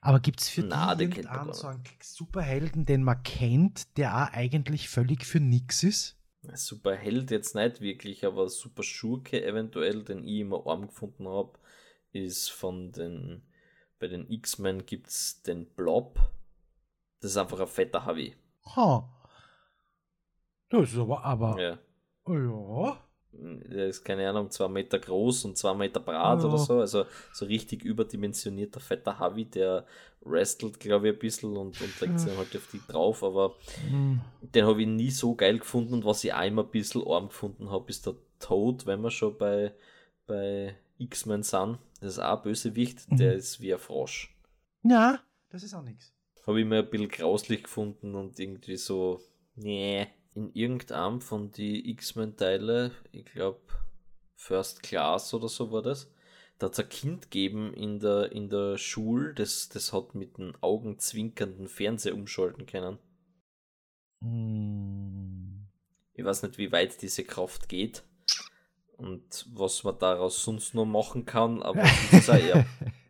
[0.02, 4.34] Aber gibt es für Na, die irgendeinen so einen Superhelden, den man kennt, der auch
[4.34, 6.18] eigentlich völlig für nix ist?
[6.56, 11.60] Super Held jetzt nicht wirklich, aber Super Schurke eventuell, den ich immer arm gefunden habe,
[12.14, 13.44] ist von den,
[14.00, 16.20] bei den X-Men gibt es den Blob.
[17.22, 18.36] Das ist einfach ein fetter Harvey.
[18.76, 19.08] Ha.
[20.70, 21.62] Das ist aber, aber.
[21.62, 21.78] Ja.
[22.28, 22.98] Ja.
[23.34, 26.46] Der ist, keine Ahnung, zwei Meter groß und zwei Meter breit Ja.
[26.46, 26.80] oder so.
[26.80, 29.86] Also so richtig überdimensionierter fetter Harvey, der
[30.22, 33.24] wrestelt, glaube ich, ein bisschen und, und legt sich dann halt auf die drauf.
[33.24, 33.56] Aber
[33.90, 34.20] Hm.
[34.42, 35.94] den habe ich nie so geil gefunden.
[35.94, 39.38] Und was ich einmal ein bisschen arm gefunden habe, ist der Toad, wenn wir schon
[39.38, 39.74] bei,
[40.28, 41.80] bei X-Men sind.
[42.02, 43.38] Das ist auch ein Bösewicht, der Mhm.
[43.40, 44.36] ist wie ein Frosch.
[44.84, 46.14] Ja, das ist auch nichts.
[46.46, 49.22] Habe ich mir ein bisschen grauslich gefunden und irgendwie so,
[49.56, 50.08] nee.
[50.34, 53.60] In irgendeinem von die X-Men-Teile, ich glaube
[54.36, 56.10] First Class oder so war das,
[56.58, 60.38] da hat es ein Kind gegeben in der, in der Schule, das, das hat mit
[60.38, 62.98] den Augen zwinkernden Fernseher umschalten können.
[64.22, 65.68] Hm.
[66.14, 68.04] Ich weiß nicht, wie weit diese Kraft geht
[68.98, 72.66] und was man daraus sonst noch machen kann, aber es ist auch eher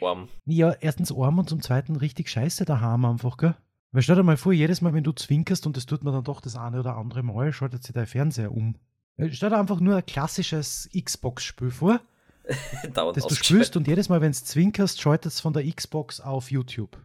[0.00, 0.28] arm.
[0.44, 3.54] Ja, erstens arm und zum zweiten richtig scheiße daheim einfach, gell?
[3.92, 6.24] Weil stell dir mal vor, jedes Mal, wenn du zwinkerst und das tut man dann
[6.24, 8.76] doch das eine oder andere Mal, schaltet sich dein Fernseher um.
[9.16, 12.00] Äh, Stell dir einfach nur ein klassisches Xbox-Spiel vor,
[12.94, 16.50] das du spielst und jedes Mal, wenn du zwinkerst, schaltet es von der Xbox auf
[16.50, 16.98] YouTube.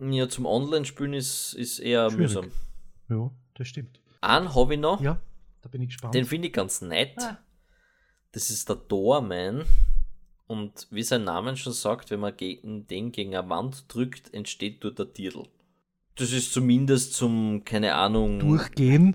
[0.00, 2.34] Ja, zum Online-Spielen ist, ist eher Schwierig.
[2.34, 2.50] mühsam.
[3.08, 4.00] Ja, das stimmt.
[4.20, 5.20] Einen habe ich noch, Ja,
[5.62, 6.14] da bin ich gespannt.
[6.14, 7.14] den finde ich ganz nett.
[7.20, 7.38] Ah.
[8.32, 9.64] Das ist der Doorman.
[10.48, 14.82] Und wie sein Name schon sagt, wenn man gegen den gegen eine Wand drückt, entsteht
[14.82, 15.44] dort der Titel.
[16.16, 18.40] Das ist zumindest zum, keine Ahnung.
[18.40, 19.14] Durchgehen,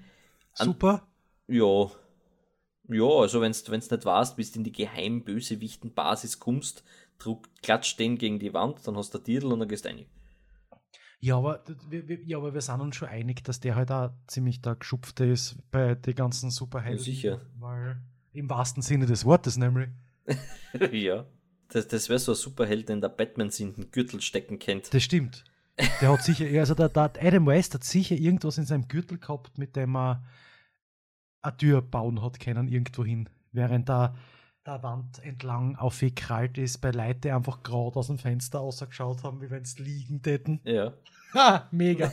[0.58, 1.08] An- super.
[1.48, 1.92] Ja.
[2.88, 6.84] Ja, also wenn du nicht weißt, bis du in die geheim bösewichten Basis kommst,
[7.18, 10.06] druck, klatscht den gegen die Wand, dann hast du Titel und dann gehst du rein.
[11.20, 11.64] Ja aber,
[12.26, 15.58] ja, aber wir sind uns schon einig, dass der halt auch ziemlich der Geschupfte ist
[15.72, 17.00] bei den ganzen Superhelden.
[17.00, 17.42] Ja, sicher.
[17.60, 18.02] Weil
[18.34, 19.90] im wahrsten Sinne des Wortes nämlich.
[20.92, 21.26] ja.
[21.70, 24.94] Das, das wäre so ein Superheld, den der Batman in den Gürtel stecken kennt.
[24.94, 25.44] Das stimmt.
[26.02, 29.58] Der hat sicher, also der, der Adam West hat sicher irgendwas in seinem Gürtel gehabt,
[29.58, 30.24] mit dem er
[31.42, 33.28] eine Tür bauen hat können, irgendwo hin.
[33.52, 34.16] Während er
[34.66, 39.42] der Wand entlang aufgekrallt ist, bei Leuten, die einfach gerade aus dem Fenster rausgeschaut haben,
[39.42, 40.62] wie wenn sie liegen täten.
[40.64, 40.94] Ja,
[41.34, 42.12] Ha, mega.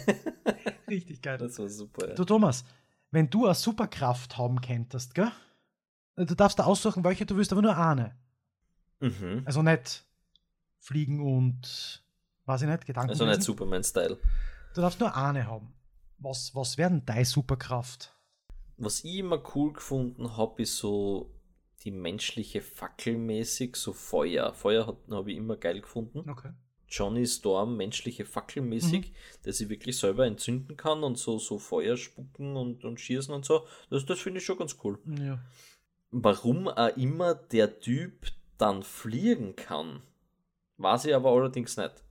[0.88, 1.38] Richtig geil.
[1.38, 2.08] das war super.
[2.08, 2.14] Ja.
[2.14, 2.64] Du Thomas,
[3.10, 5.30] wenn du eine Superkraft haben könntest, gell?
[6.26, 8.14] Du darfst da aussuchen, welche du willst, aber nur eine.
[9.00, 9.42] Mhm.
[9.46, 10.04] Also nicht
[10.78, 12.02] fliegen und,
[12.44, 13.10] weiß ich nicht, Gedanken.
[13.10, 13.42] Also nicht.
[13.42, 14.18] Superman-Style.
[14.74, 15.72] Du darfst nur eine haben.
[16.18, 18.14] Was, was wäre denn deine Superkraft?
[18.76, 21.34] Was ich immer cool gefunden habe, ist so
[21.82, 24.52] die menschliche Fackel mäßig, so Feuer.
[24.52, 26.28] Feuer habe ich immer geil gefunden.
[26.28, 26.52] Okay.
[26.90, 29.12] Johnny Storm, menschliche Fackel mäßig,
[29.44, 33.44] der sie wirklich selber entzünden kann und so, so Feuer spucken und, und schießen und
[33.44, 33.64] so.
[33.90, 34.98] Das, das finde ich schon ganz cool.
[35.06, 35.38] Ja.
[36.10, 38.26] Warum auch immer der Typ
[38.58, 40.02] dann fliegen kann,
[40.78, 42.04] weiß ich aber allerdings nicht.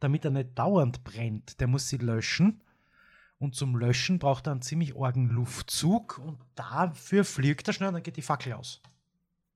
[0.00, 2.62] Damit er nicht dauernd brennt, der muss sie löschen.
[3.38, 7.94] Und zum Löschen braucht er einen ziemlich argen Luftzug und dafür fliegt er schnell und
[7.94, 8.80] dann geht die Fackel aus.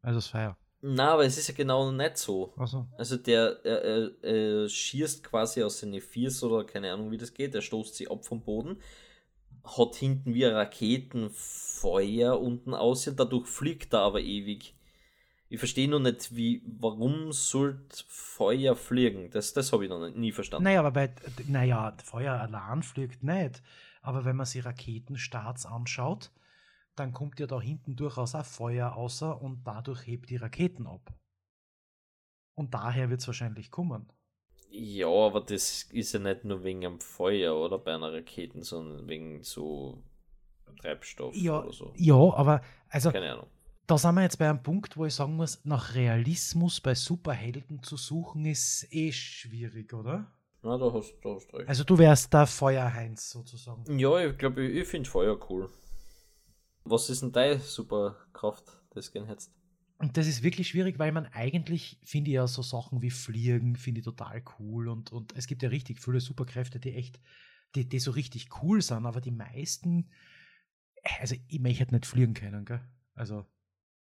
[0.03, 0.57] Also das Feuer.
[0.81, 2.53] Na, aber es ist ja genau nicht so.
[2.57, 7.17] Also, Also der er, er, er schießt quasi aus seinen Viers oder keine Ahnung wie
[7.17, 8.81] das geht, er stoßt sie ab vom Boden,
[9.77, 14.75] hat hinten wie ein Raketenfeuer unten aussehen, dadurch fliegt er aber ewig.
[15.51, 19.31] Ich verstehe noch nicht, wie, warum sollte Feuer fliegen?
[19.31, 20.65] Das, das habe ich noch nie verstanden.
[20.65, 21.15] naja, aber bei,
[21.47, 23.63] naja, Feuer allein fliegt nicht.
[24.03, 26.31] Aber wenn man sich Raketenstarts anschaut,
[26.97, 31.15] dann kommt ja da hinten durchaus auch Feuer außer und dadurch hebt die Raketen ab.
[32.55, 34.13] Und daher wird es wahrscheinlich kommen.
[34.71, 39.09] Ja, aber das ist ja nicht nur wegen am Feuer oder bei einer Raketen, sondern
[39.09, 40.03] wegen so
[40.81, 41.93] Treibstoff Ja, oder so.
[41.97, 43.47] ja, aber also Keine Ahnung.
[43.87, 47.83] da sind wir jetzt bei einem Punkt, wo ich sagen muss, nach Realismus bei Superhelden
[47.83, 50.31] zu suchen, ist eh schwierig, oder?
[50.63, 51.69] Na, da hast, da hast recht.
[51.69, 53.99] Also du wärst der Feuerheinz sozusagen.
[53.99, 55.71] Ja, ich glaube, ich, ich finde Feuer cool.
[56.85, 59.53] Was ist denn deine Superkraft, das du gern hättest?
[59.99, 63.75] Und das ist wirklich schwierig, weil man eigentlich, finde ich ja so Sachen wie Fliegen,
[63.75, 64.89] finde ich total cool.
[64.89, 67.21] Und, und es gibt ja richtig viele Superkräfte, die echt,
[67.75, 70.09] die, die so richtig cool sind, aber die meisten,
[71.21, 72.81] also ich möchte nicht fliegen können, gell?
[73.15, 73.45] Also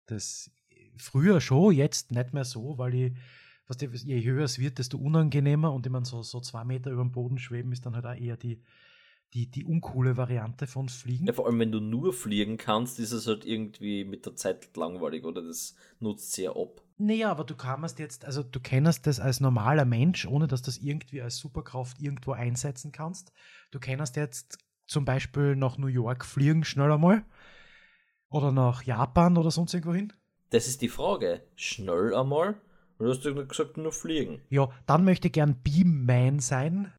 [0.06, 0.52] das
[0.97, 3.17] früher schon, jetzt nicht mehr so, weil ich,
[3.65, 6.91] was die, je höher es wird, desto unangenehmer und ich meine, so, so zwei Meter
[6.91, 8.62] über dem Boden schweben ist dann halt auch eher die,
[9.33, 11.27] die, die uncoole Variante von Fliegen.
[11.27, 14.75] Ja, vor allem, wenn du nur fliegen kannst, ist es halt irgendwie mit der Zeit
[14.75, 16.81] langweilig oder das nutzt sehr ab.
[16.97, 20.77] Naja, aber du kannst jetzt, also du kennst das als normaler Mensch, ohne dass das
[20.77, 23.31] irgendwie als Superkraft irgendwo einsetzen kannst.
[23.71, 27.23] Du kennst jetzt zum Beispiel nach New York fliegen schnell einmal
[28.29, 30.11] oder nach Japan oder sonst irgendwo hin.
[30.49, 31.43] Das ist die Frage.
[31.55, 32.59] Schnell einmal?
[32.99, 34.41] Du hast ja gesagt, nur fliegen.
[34.49, 36.91] Ja, dann möchte ich gern Beamman sein.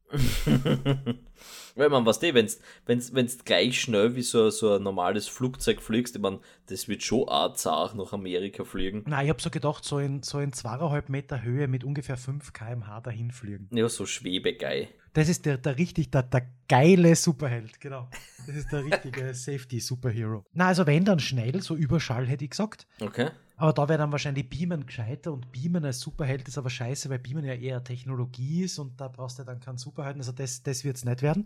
[1.75, 5.79] Weil man, was du, wenn's, wenn's, wenn's gleich schnell wie so, so ein normales Flugzeug
[5.79, 9.03] fliegst, ich meine, das wird schon auch zart nach Amerika fliegen.
[9.05, 12.51] Na, ich habe so gedacht, so in, so in zweieinhalb Meter Höhe mit ungefähr 5
[12.51, 13.69] km/h dahin fliegen.
[13.71, 14.87] Ja, so Schwebegeil.
[15.13, 18.09] Das ist der, der richtig, der, der geile Superheld, genau.
[18.47, 20.45] Das ist der richtige Safety-Superhero.
[20.53, 22.87] Na, also wenn dann schnell, so Überschall hätte ich gesagt.
[22.99, 23.29] Okay.
[23.61, 27.19] Aber da wäre dann wahrscheinlich Beamen gescheiter und Beamen als Superheld ist aber scheiße, weil
[27.19, 30.19] Beamen ja eher Technologie ist und da brauchst du dann keinen Superhelden.
[30.19, 31.45] Also das, das wird es nicht werden.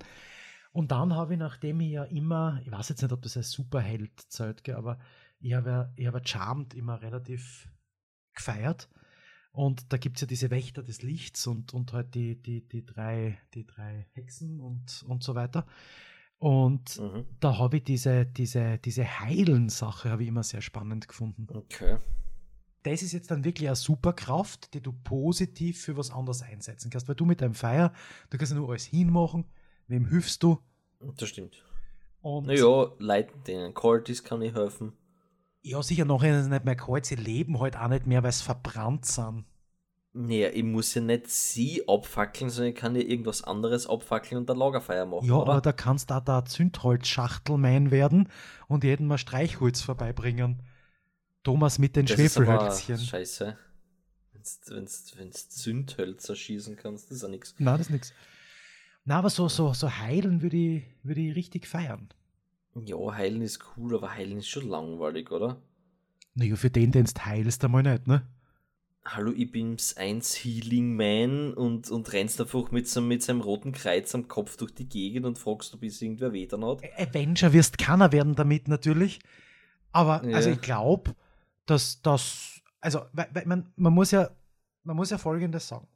[0.71, 3.51] Und dann habe ich, nachdem ich ja immer, ich weiß jetzt nicht, ob das als
[3.51, 4.97] Superheld zählt, aber
[5.41, 7.67] ich habe ja, ich habe Charmed immer relativ
[8.34, 8.88] gefeiert.
[9.51, 12.86] Und da gibt es ja diese Wächter des Lichts und, und halt die, die, die,
[12.86, 15.65] drei, die drei Hexen und, und so weiter.
[16.38, 17.26] Und Mhm.
[17.39, 21.48] da habe ich diese, diese, diese Heilen-Sache habe ich immer sehr spannend gefunden.
[21.54, 21.98] Okay.
[22.84, 27.08] Das ist jetzt dann wirklich eine Superkraft, die du positiv für was anderes einsetzen kannst.
[27.08, 27.93] Weil du mit deinem Feier,
[28.30, 29.45] du kannst ja nur alles hinmachen,
[29.88, 30.60] wem hilfst du?
[31.17, 31.63] Das stimmt.
[32.21, 34.93] Und Naja, Leuten, denen kalt ist, kann ich helfen.
[35.63, 38.32] ja, sicher nachher ist es nicht mehr kalt, sie leben halt auch nicht mehr, weil
[38.32, 39.45] sie verbrannt sind.
[40.17, 44.49] Naja, ich muss ja nicht sie abfackeln, sondern ich kann ja irgendwas anderes abfackeln und
[44.49, 45.51] ein Lagerfeuer machen, Ja, oder?
[45.51, 48.30] aber da kannst du da Zündholzschachtelmein werden
[48.69, 50.63] und jedem mal Streichholz vorbeibringen.
[51.43, 52.97] Thomas mit den das Schwefelhölzchen.
[52.97, 53.58] scheiße.
[54.32, 57.54] Wenn's, wenn's, wenn's Zündhölzer schießen kannst, das ist ja nichts.
[57.60, 58.13] Nein, das ist nichts.
[59.04, 62.08] Na, aber so, so, so heilen würde ich, würde ich richtig feiern.
[62.86, 65.62] Ja, heilen ist cool, aber heilen ist schon langweilig, oder?
[66.36, 68.25] Naja, für den, den du heilst, einmal nicht, ne?
[69.08, 73.72] Hallo, ich bin's 1 Healing Man und, und rennst einfach mit, so, mit seinem roten
[73.72, 76.82] Kreuz am Kopf durch die Gegend und fragst, ob es irgendwer wehtan hat.
[76.98, 79.20] Avenger wirst keiner werden damit natürlich.
[79.91, 80.36] Aber Ja.
[80.36, 81.15] also ich glaube,
[81.68, 84.32] dass das, also weil, weil man, man muss ja,
[84.84, 85.88] man muss ja folgendes sagen.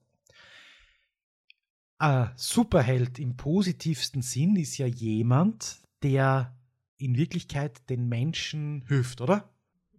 [1.97, 6.55] Ein Superheld im positivsten Sinn ist ja jemand, der
[6.97, 9.49] in Wirklichkeit den Menschen hilft, oder?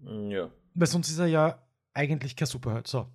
[0.04, 0.48] Ja.
[0.74, 1.66] Weil sonst ist er ja
[2.00, 2.86] eigentlich kein Superheld.
[2.88, 3.06] So.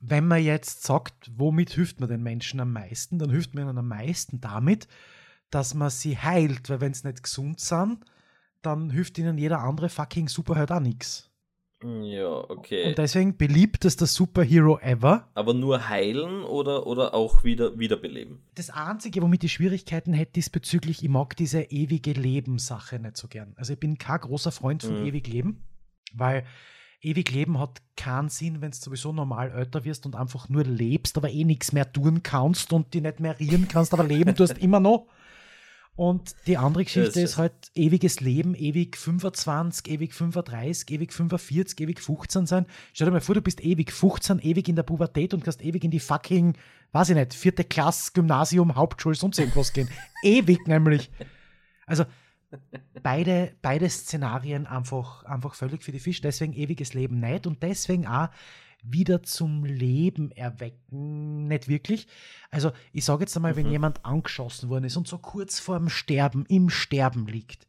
[0.00, 3.78] Wenn man jetzt sagt, womit hilft man den Menschen am meisten, dann hilft man ihnen
[3.78, 4.88] am meisten damit,
[5.50, 8.04] dass man sie heilt, weil wenn sie nicht gesund sind,
[8.62, 11.30] dann hilft ihnen jeder andere fucking Superheld auch nichts.
[11.84, 12.88] Ja, okay.
[12.88, 15.28] Und deswegen beliebtester Superhero ever.
[15.34, 18.42] Aber nur heilen oder, oder auch wieder wiederbeleben?
[18.54, 23.52] Das Einzige, womit ich Schwierigkeiten hätte, diesbezüglich, ich mag diese ewige Leben-Sache nicht so gern.
[23.56, 25.06] Also ich bin kein großer Freund von Mhm.
[25.06, 25.62] ewig Leben,
[26.14, 26.44] weil
[27.00, 31.16] ewig Leben hat keinen Sinn, wenn du sowieso normal älter wirst und einfach nur lebst,
[31.16, 34.58] aber eh nichts mehr tun kannst und die nicht mehr rieren kannst, aber leben tust
[34.58, 35.06] immer noch.
[35.94, 42.00] Und die andere Geschichte ist- halt ewiges Leben, ewig 25, ewig 35, ewig 45, ewig
[42.02, 42.66] 15 sein.
[42.92, 45.82] Stell dir mal vor, du bist ewig 15, ewig in der Pubertät und kannst ewig
[45.84, 46.54] in die fucking,
[46.92, 49.88] weiß ich nicht, vierte Klasse, Gymnasium, Hauptschule, sonst irgendwas gehen.
[50.22, 51.10] ewig nämlich.
[51.86, 52.04] Also
[53.02, 56.20] beide, beide Szenarien einfach, einfach völlig für die Fisch.
[56.20, 58.28] Deswegen ewiges Leben nicht und deswegen auch
[58.82, 62.06] wieder zum Leben erwecken, nicht wirklich.
[62.50, 63.72] Also ich sage jetzt einmal, wenn Mhm.
[63.72, 67.66] jemand angeschossen worden ist und so kurz vorm Sterben, im Sterben liegt,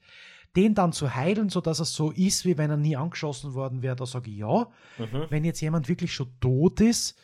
[0.56, 3.96] den dann zu heilen, sodass er so ist, wie wenn er nie angeschossen worden wäre,
[3.96, 4.70] da sage ich ja.
[5.00, 5.26] Mhm.
[5.30, 7.20] Wenn jetzt jemand wirklich schon tot ist,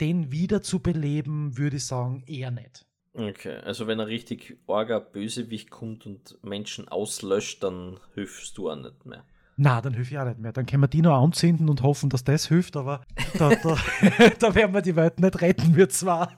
[0.00, 2.86] den wieder zu beleben, würde ich sagen, eher nicht.
[3.14, 8.76] Okay, also wenn ein richtig arger Bösewicht kommt und Menschen auslöscht, dann hilfst du auch
[8.76, 9.24] nicht mehr.
[9.56, 10.52] Na, dann hilft ich auch nicht mehr.
[10.52, 13.04] Dann können wir die noch anzünden und hoffen, dass das hilft, aber
[13.38, 13.78] da, da,
[14.40, 16.32] da werden wir die Welt nicht retten, wir zwar.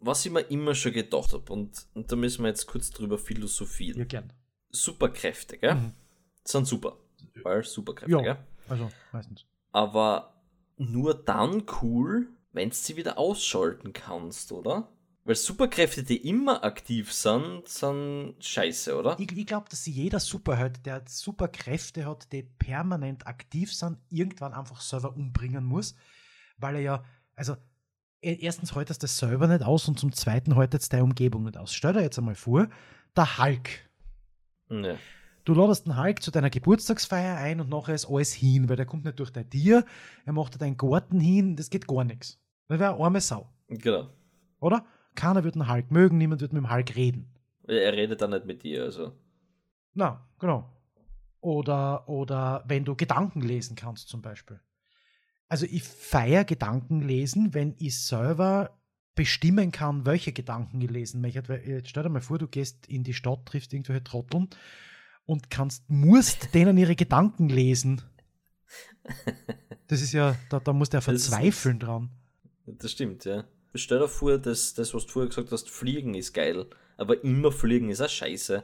[0.00, 3.16] Was ich mir immer schon gedacht habe, und, und da müssen wir jetzt kurz drüber
[3.16, 3.98] philosophieren.
[4.00, 4.32] Ja, gern.
[4.70, 5.76] Superkräfte, gell?
[5.76, 5.92] Mhm.
[6.42, 6.96] Sind super.
[7.44, 8.20] Weil Superkräfte, Ja.
[8.22, 8.36] gell?
[8.68, 9.44] Also, meistens.
[9.70, 10.34] Aber
[10.76, 14.88] nur dann cool, wenn du sie wieder ausschalten kannst, oder?
[15.26, 19.16] Weil Superkräfte, die immer aktiv sind, sind scheiße, oder?
[19.18, 24.82] Ich, ich glaube, dass jeder Superheld, der Superkräfte hat, die permanent aktiv sind, irgendwann einfach
[24.82, 25.94] selber umbringen muss,
[26.58, 27.54] weil er ja, also
[28.20, 31.56] e- erstens haltet das selber nicht aus und zum zweiten haltet es deine Umgebung nicht
[31.56, 31.72] aus.
[31.72, 32.68] Stell dir jetzt einmal vor,
[33.16, 33.70] der Hulk.
[34.68, 34.98] Ne.
[35.46, 38.86] Du ladest den Hulk zu deiner Geburtstagsfeier ein und nachher ist alles hin, weil der
[38.86, 39.86] kommt nicht durch dein Tier,
[40.26, 42.38] er macht dir deinen Garten hin, das geht gar nichts.
[42.68, 44.10] Das wäre eine arme Sau, Genau.
[44.60, 44.84] oder?
[45.14, 47.32] Keiner wird den Hulk mögen, niemand wird mit dem Hulk reden.
[47.66, 49.12] Er redet dann nicht mit dir, also.
[49.94, 50.70] Na, genau.
[51.40, 54.60] Oder, oder wenn du Gedanken lesen kannst, zum Beispiel.
[55.48, 58.78] Also ich feiere Gedanken lesen, wenn ich selber
[59.14, 61.48] bestimmen kann, welche Gedanken ich lesen möchte.
[61.48, 64.48] Weil, Jetzt stell dir mal vor, du gehst in die Stadt, triffst irgendwelche Trotteln
[65.26, 68.02] und kannst, musst denen ihre Gedanken lesen.
[69.86, 72.08] Das ist ja, da, da muss der verzweifeln dran.
[72.64, 73.44] Das stimmt, ja.
[73.74, 76.66] Stell dir vor, dass das, was du vorher gesagt hast, Fliegen ist geil.
[76.96, 78.62] Aber immer fliegen ist auch scheiße.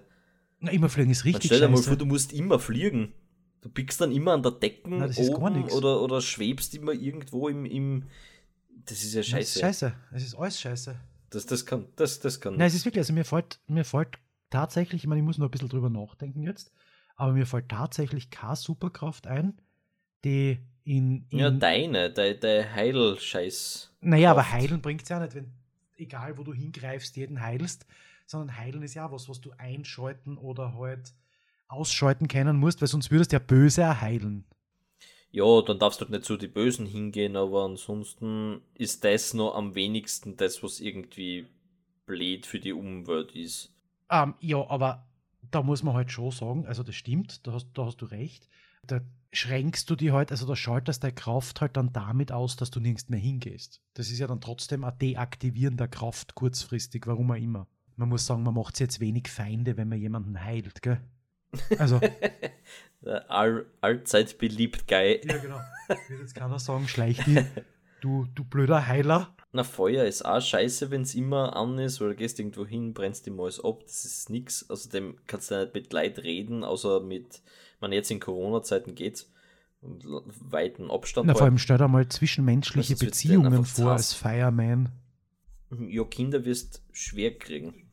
[0.61, 3.13] Na, immer fliegen ist richtig stell dir mal vor, du musst immer fliegen.
[3.61, 7.67] Du pickst dann immer an der Decken Na, oben oder, oder schwebst immer irgendwo im,
[7.67, 8.05] im.
[8.85, 9.61] Das ist ja Das ist scheiße.
[9.61, 9.93] scheiße.
[10.13, 10.97] Es ist alles scheiße.
[11.31, 11.87] Das, das kann.
[11.97, 12.57] Das, das kann.
[12.57, 14.19] Nein, es ist wirklich, also mir fällt, mir fällt
[14.51, 16.73] tatsächlich, ich meine, ich muss noch ein bisschen drüber nachdenken jetzt,
[17.17, 19.61] aber mir fällt tatsächlich keine Superkraft ein,
[20.25, 21.27] die in.
[21.31, 23.90] in ja, deine, de, de Heil-Scheiß.
[24.01, 24.55] Naja, aber Kraft.
[24.55, 25.53] heilen bringt es ja nicht, wenn,
[25.97, 27.87] egal wo du hingreifst, jeden heilst,
[28.27, 31.13] sondern heilen ist ja auch was, was du einschalten oder halt
[31.69, 34.45] ausschalten können musst, weil sonst würdest du ja böse auch heilen.
[35.33, 39.55] Ja, dann darfst du halt nicht zu die Bösen hingehen, aber ansonsten ist das noch
[39.55, 41.47] am wenigsten das, was irgendwie
[42.07, 43.73] blöd für die Umwelt ist.
[44.11, 45.07] Ähm, ja, aber
[45.51, 48.49] da muss man halt schon sagen, also das stimmt, da hast, da hast du recht.
[48.85, 49.01] Da
[49.33, 52.81] schränkst du die halt, also da schaltest deine Kraft halt dann damit aus, dass du
[52.81, 53.81] nirgends mehr hingehst.
[53.95, 57.67] Das ist ja dann trotzdem ein Deaktivieren der Kraft kurzfristig, warum auch immer.
[57.97, 61.01] Man muss sagen, man macht sich jetzt wenig Feinde, wenn man jemanden heilt, gell?
[61.79, 62.01] Also,
[63.29, 65.21] All, allzeit beliebt Guy.
[65.25, 65.61] ja genau.
[66.09, 67.45] Wird jetzt keiner sagen, schleich die,
[68.01, 69.35] du, du blöder Heiler.
[69.53, 72.95] Na, Feuer ist auch scheiße, wenn es immer an ist, weil du gehst irgendwo hin,
[72.95, 74.69] brennst die alles ab, das ist nix.
[74.71, 77.43] Außerdem kannst du nicht mit Leid reden, außer mit,
[77.81, 78.95] man jetzt in Corona-Zeiten
[80.05, 81.27] l- weiten Abstand.
[81.27, 84.13] Na, vor allem stell dir mal zwischenmenschliche denen Beziehungen vor als.
[84.15, 84.91] Fireman.
[85.89, 87.91] Ja, Kinder wirst schwer kriegen.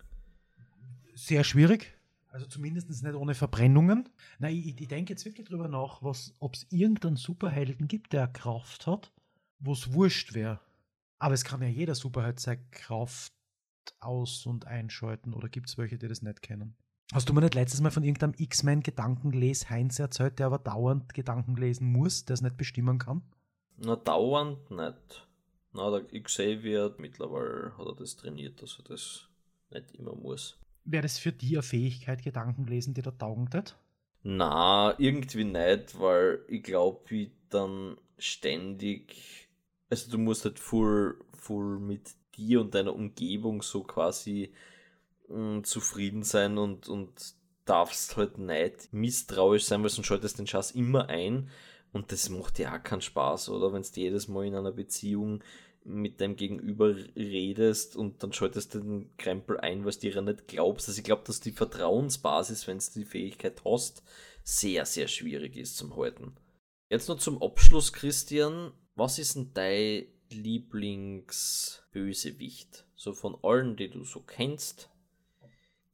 [1.14, 1.94] sehr schwierig.
[2.30, 4.10] Also zumindest nicht ohne Verbrennungen.
[4.38, 8.86] Nein, ich, ich denke jetzt wirklich drüber nach, ob es irgendeinen Superhelden gibt, der Kraft
[8.86, 9.12] hat,
[9.60, 10.60] wo es wurscht wäre.
[11.20, 13.34] Aber es kann ja jeder Superheld seine Kraft
[14.00, 15.34] aus- und einschalten.
[15.34, 16.76] Oder gibt es welche, die das nicht kennen?
[17.14, 21.56] Hast du mir nicht letztes Mal von irgendeinem X-Men-Gedankenles Heinz erzählt, der aber dauernd Gedanken
[21.56, 23.22] lesen muss, der es nicht bestimmen kann?
[23.78, 25.28] Na, dauernd nicht.
[25.72, 29.30] Na, der Xavier mittlerweile hat er das trainiert, dass er das
[29.70, 30.58] nicht immer muss.
[30.84, 33.78] Wäre das für dich eine Fähigkeit, Gedanken lesen, die da taugen tät?
[34.24, 39.48] Na, irgendwie nicht, weil ich glaube, wie dann ständig.
[39.90, 44.52] Also, du musst halt voll, voll mit dir und deiner Umgebung so quasi
[45.28, 50.72] mh, zufrieden sein und, und darfst halt nicht misstrauisch sein, weil sonst schaltest den Schatz
[50.72, 51.50] immer ein
[51.94, 53.72] und das macht dir auch keinen Spaß, oder?
[53.74, 55.44] Wenn du jedes Mal in einer Beziehung
[55.84, 60.48] mit deinem Gegenüber redest und dann schaltest du den Krempel ein, was dir ja nicht
[60.48, 60.90] glaubst.
[60.90, 64.04] Also ich glaube, dass die Vertrauensbasis, wenn du die Fähigkeit hast,
[64.44, 66.36] sehr, sehr schwierig ist zum Halten.
[66.90, 68.74] Jetzt noch zum Abschluss, Christian.
[68.96, 72.86] Was ist denn dein Lieblingsbösewicht?
[72.96, 74.90] So von allen, die du so kennst,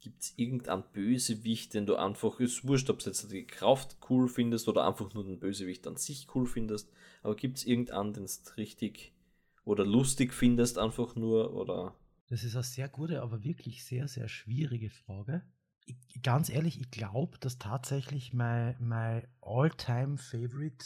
[0.04, 4.28] gibt es irgendeinen Bösewicht, den du einfach, ist wurscht, ob du jetzt die Kraft cool
[4.28, 6.92] findest oder einfach nur den Bösewicht an sich cool findest,
[7.22, 9.14] aber gibt es irgendeinen, den du richtig
[9.64, 11.96] oder lustig findest, einfach nur, oder
[12.28, 15.42] Das ist eine sehr gute, aber wirklich sehr, sehr schwierige Frage.
[15.86, 20.86] Ich, ganz ehrlich, ich glaube, dass tatsächlich mein, mein all-time favorite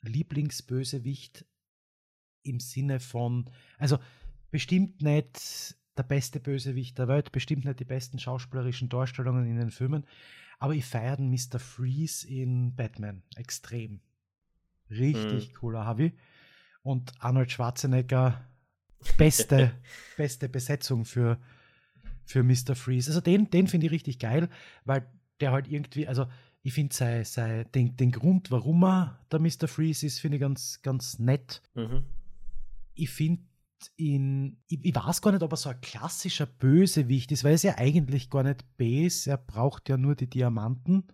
[0.00, 1.44] Lieblingsbösewicht
[2.42, 3.98] im Sinne von, also
[4.50, 9.70] bestimmt nicht der beste Bösewicht der Welt, bestimmt nicht die besten schauspielerischen Darstellungen in den
[9.70, 10.06] Filmen,
[10.58, 11.58] aber ich feiere den Mr.
[11.58, 14.00] Freeze in Batman extrem.
[14.90, 16.12] Richtig cooler Harvey.
[16.82, 18.44] Und Arnold Schwarzenegger,
[19.16, 19.72] beste,
[20.16, 21.38] beste Besetzung für,
[22.24, 22.74] für Mr.
[22.74, 23.10] Freeze.
[23.10, 24.48] Also den, den finde ich richtig geil,
[24.84, 25.06] weil
[25.40, 26.26] der halt irgendwie, also
[26.62, 29.66] ich finde sei, sei, den, den Grund, warum er der Mr.
[29.66, 31.62] Freeze ist, finde ich ganz, ganz nett.
[31.74, 32.04] mhm.
[32.94, 33.42] Ich finde
[33.96, 37.54] ihn, ich, ich weiß gar nicht, ob er so ein klassischer Bösewicht ist, weil er
[37.54, 41.04] ist ja eigentlich gar nicht böse, er braucht ja nur die Diamanten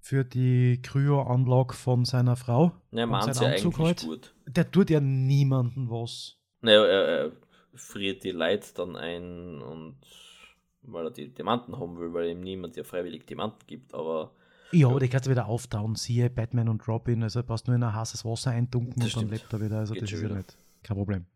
[0.00, 2.72] für die Kryo-Anlage von seiner Frau.
[2.90, 4.02] Ja, meint ja eigentlich halt.
[4.02, 4.34] gut.
[4.46, 6.36] Der tut ja niemanden was.
[6.60, 7.32] Naja, er, er
[7.74, 9.96] friert die Leute dann ein und
[10.82, 14.32] weil er die Diamanten haben will, weil ihm niemand ja freiwillig Diamanten gibt, aber
[14.72, 15.94] Ja, aber die kannst du wieder auftauen.
[15.94, 17.22] Siehe Batman und Robin.
[17.22, 19.42] Also brauchst nur in ein heißes Wasser eintunken Das und dann stimmt.
[19.42, 19.78] lebt er wieder.
[19.78, 21.26] Also Geht das ist ja nicht kein Problem.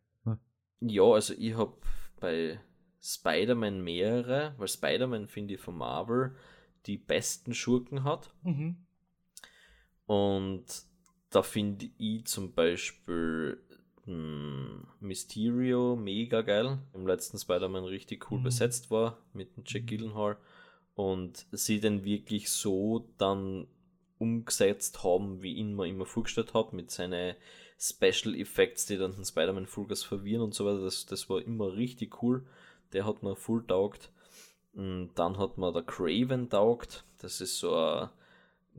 [0.80, 1.74] Ja, also ich habe
[2.20, 2.60] bei
[3.00, 6.34] Spider-Man mehrere, weil Spider-Man finde ich von Marvel
[6.86, 8.32] die besten Schurken hat.
[10.06, 10.64] Und
[11.30, 13.60] da finde ich zum Beispiel
[14.04, 16.78] hm, Mysterio mega geil.
[16.94, 18.44] Im letzten Spider-Man richtig cool Mhm.
[18.44, 20.36] besetzt war mit dem Jack Gyllenhaal.
[20.94, 23.66] Und sie den wirklich so dann
[24.18, 27.34] umgesetzt haben, wie ich ihn mir immer vorgestellt habe, mit seinen
[27.78, 30.82] Special Effects, die dann den Spider-Man Vollgas verwirren und so weiter.
[30.82, 32.44] Das, das war immer richtig cool.
[32.92, 34.10] Der hat mir full taugt.
[34.74, 37.04] Und dann hat mir der Craven taugt.
[37.18, 38.08] Das ist so ein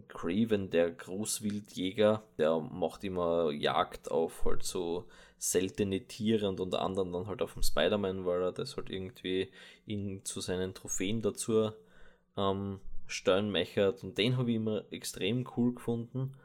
[0.07, 5.05] Craven, der Großwildjäger, der macht immer Jagd auf halt so
[5.39, 9.49] seltene Tiere und unter anderem dann halt auf dem Spider-Man, weil er das halt irgendwie
[9.85, 11.71] ihn zu seinen Trophäen dazu
[12.35, 16.35] ähm, stellen mechert und den habe ich immer extrem cool gefunden.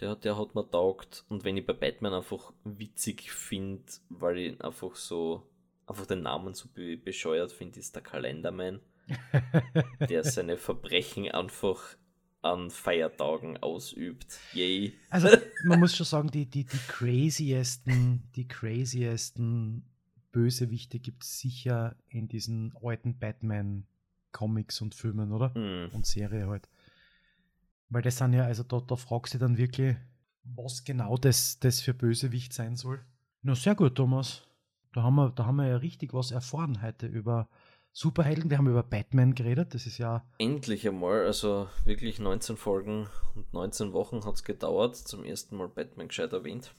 [0.00, 4.64] Der, der hat mir taugt und wenn ich bei Batman einfach witzig finde, weil ich
[4.64, 5.46] einfach so
[5.86, 8.80] einfach den Namen so be bescheuert finde, ist der Kalenderman,
[10.08, 11.96] der seine Verbrechen einfach
[12.42, 14.38] an Feiertagen ausübt.
[14.54, 14.94] Yay.
[15.10, 15.28] Also
[15.64, 19.84] man muss schon sagen, die, die, die craziesten, die craziesten
[20.32, 25.50] Bösewichte gibt es sicher in diesen alten Batman-Comics und Filmen, oder?
[25.50, 25.94] Mm.
[25.94, 26.68] Und Serie halt.
[27.90, 29.96] Weil das sind ja, also da, da fragst du dann wirklich,
[30.44, 33.04] was genau das, das für Bösewicht sein soll.
[33.42, 34.42] Na, sehr gut, Thomas.
[34.92, 37.48] Da haben, wir, da haben wir ja richtig was erfahren heute über
[37.92, 38.50] Superhelden.
[38.50, 39.74] Wir haben über Batman geredet.
[39.74, 40.24] Das ist ja.
[40.38, 44.96] Endlich einmal, also wirklich 19 Folgen und 19 Wochen hat es gedauert.
[44.96, 46.72] Zum ersten Mal Batman gescheit erwähnt.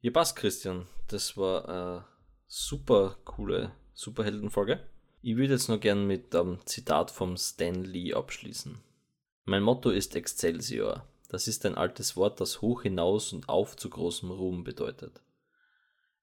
[0.00, 0.86] Ja, passt, Christian.
[1.08, 2.04] Das war eine
[2.46, 4.80] super coole Superheldenfolge.
[5.22, 8.78] Ich würde jetzt noch gern mit einem Zitat vom Stan Lee abschließen.
[9.48, 11.06] Mein Motto ist Excelsior.
[11.28, 15.22] Das ist ein altes Wort, das hoch hinaus und auf zu großem Ruhm bedeutet.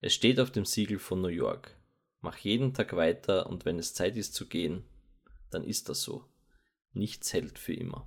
[0.02, 1.74] Es steht auf dem Siegel von New York.
[2.20, 4.84] Mach jeden Tag weiter und wenn es Zeit ist zu gehen,
[5.52, 6.26] dann ist das so.
[6.92, 8.06] Nichts hält für immer.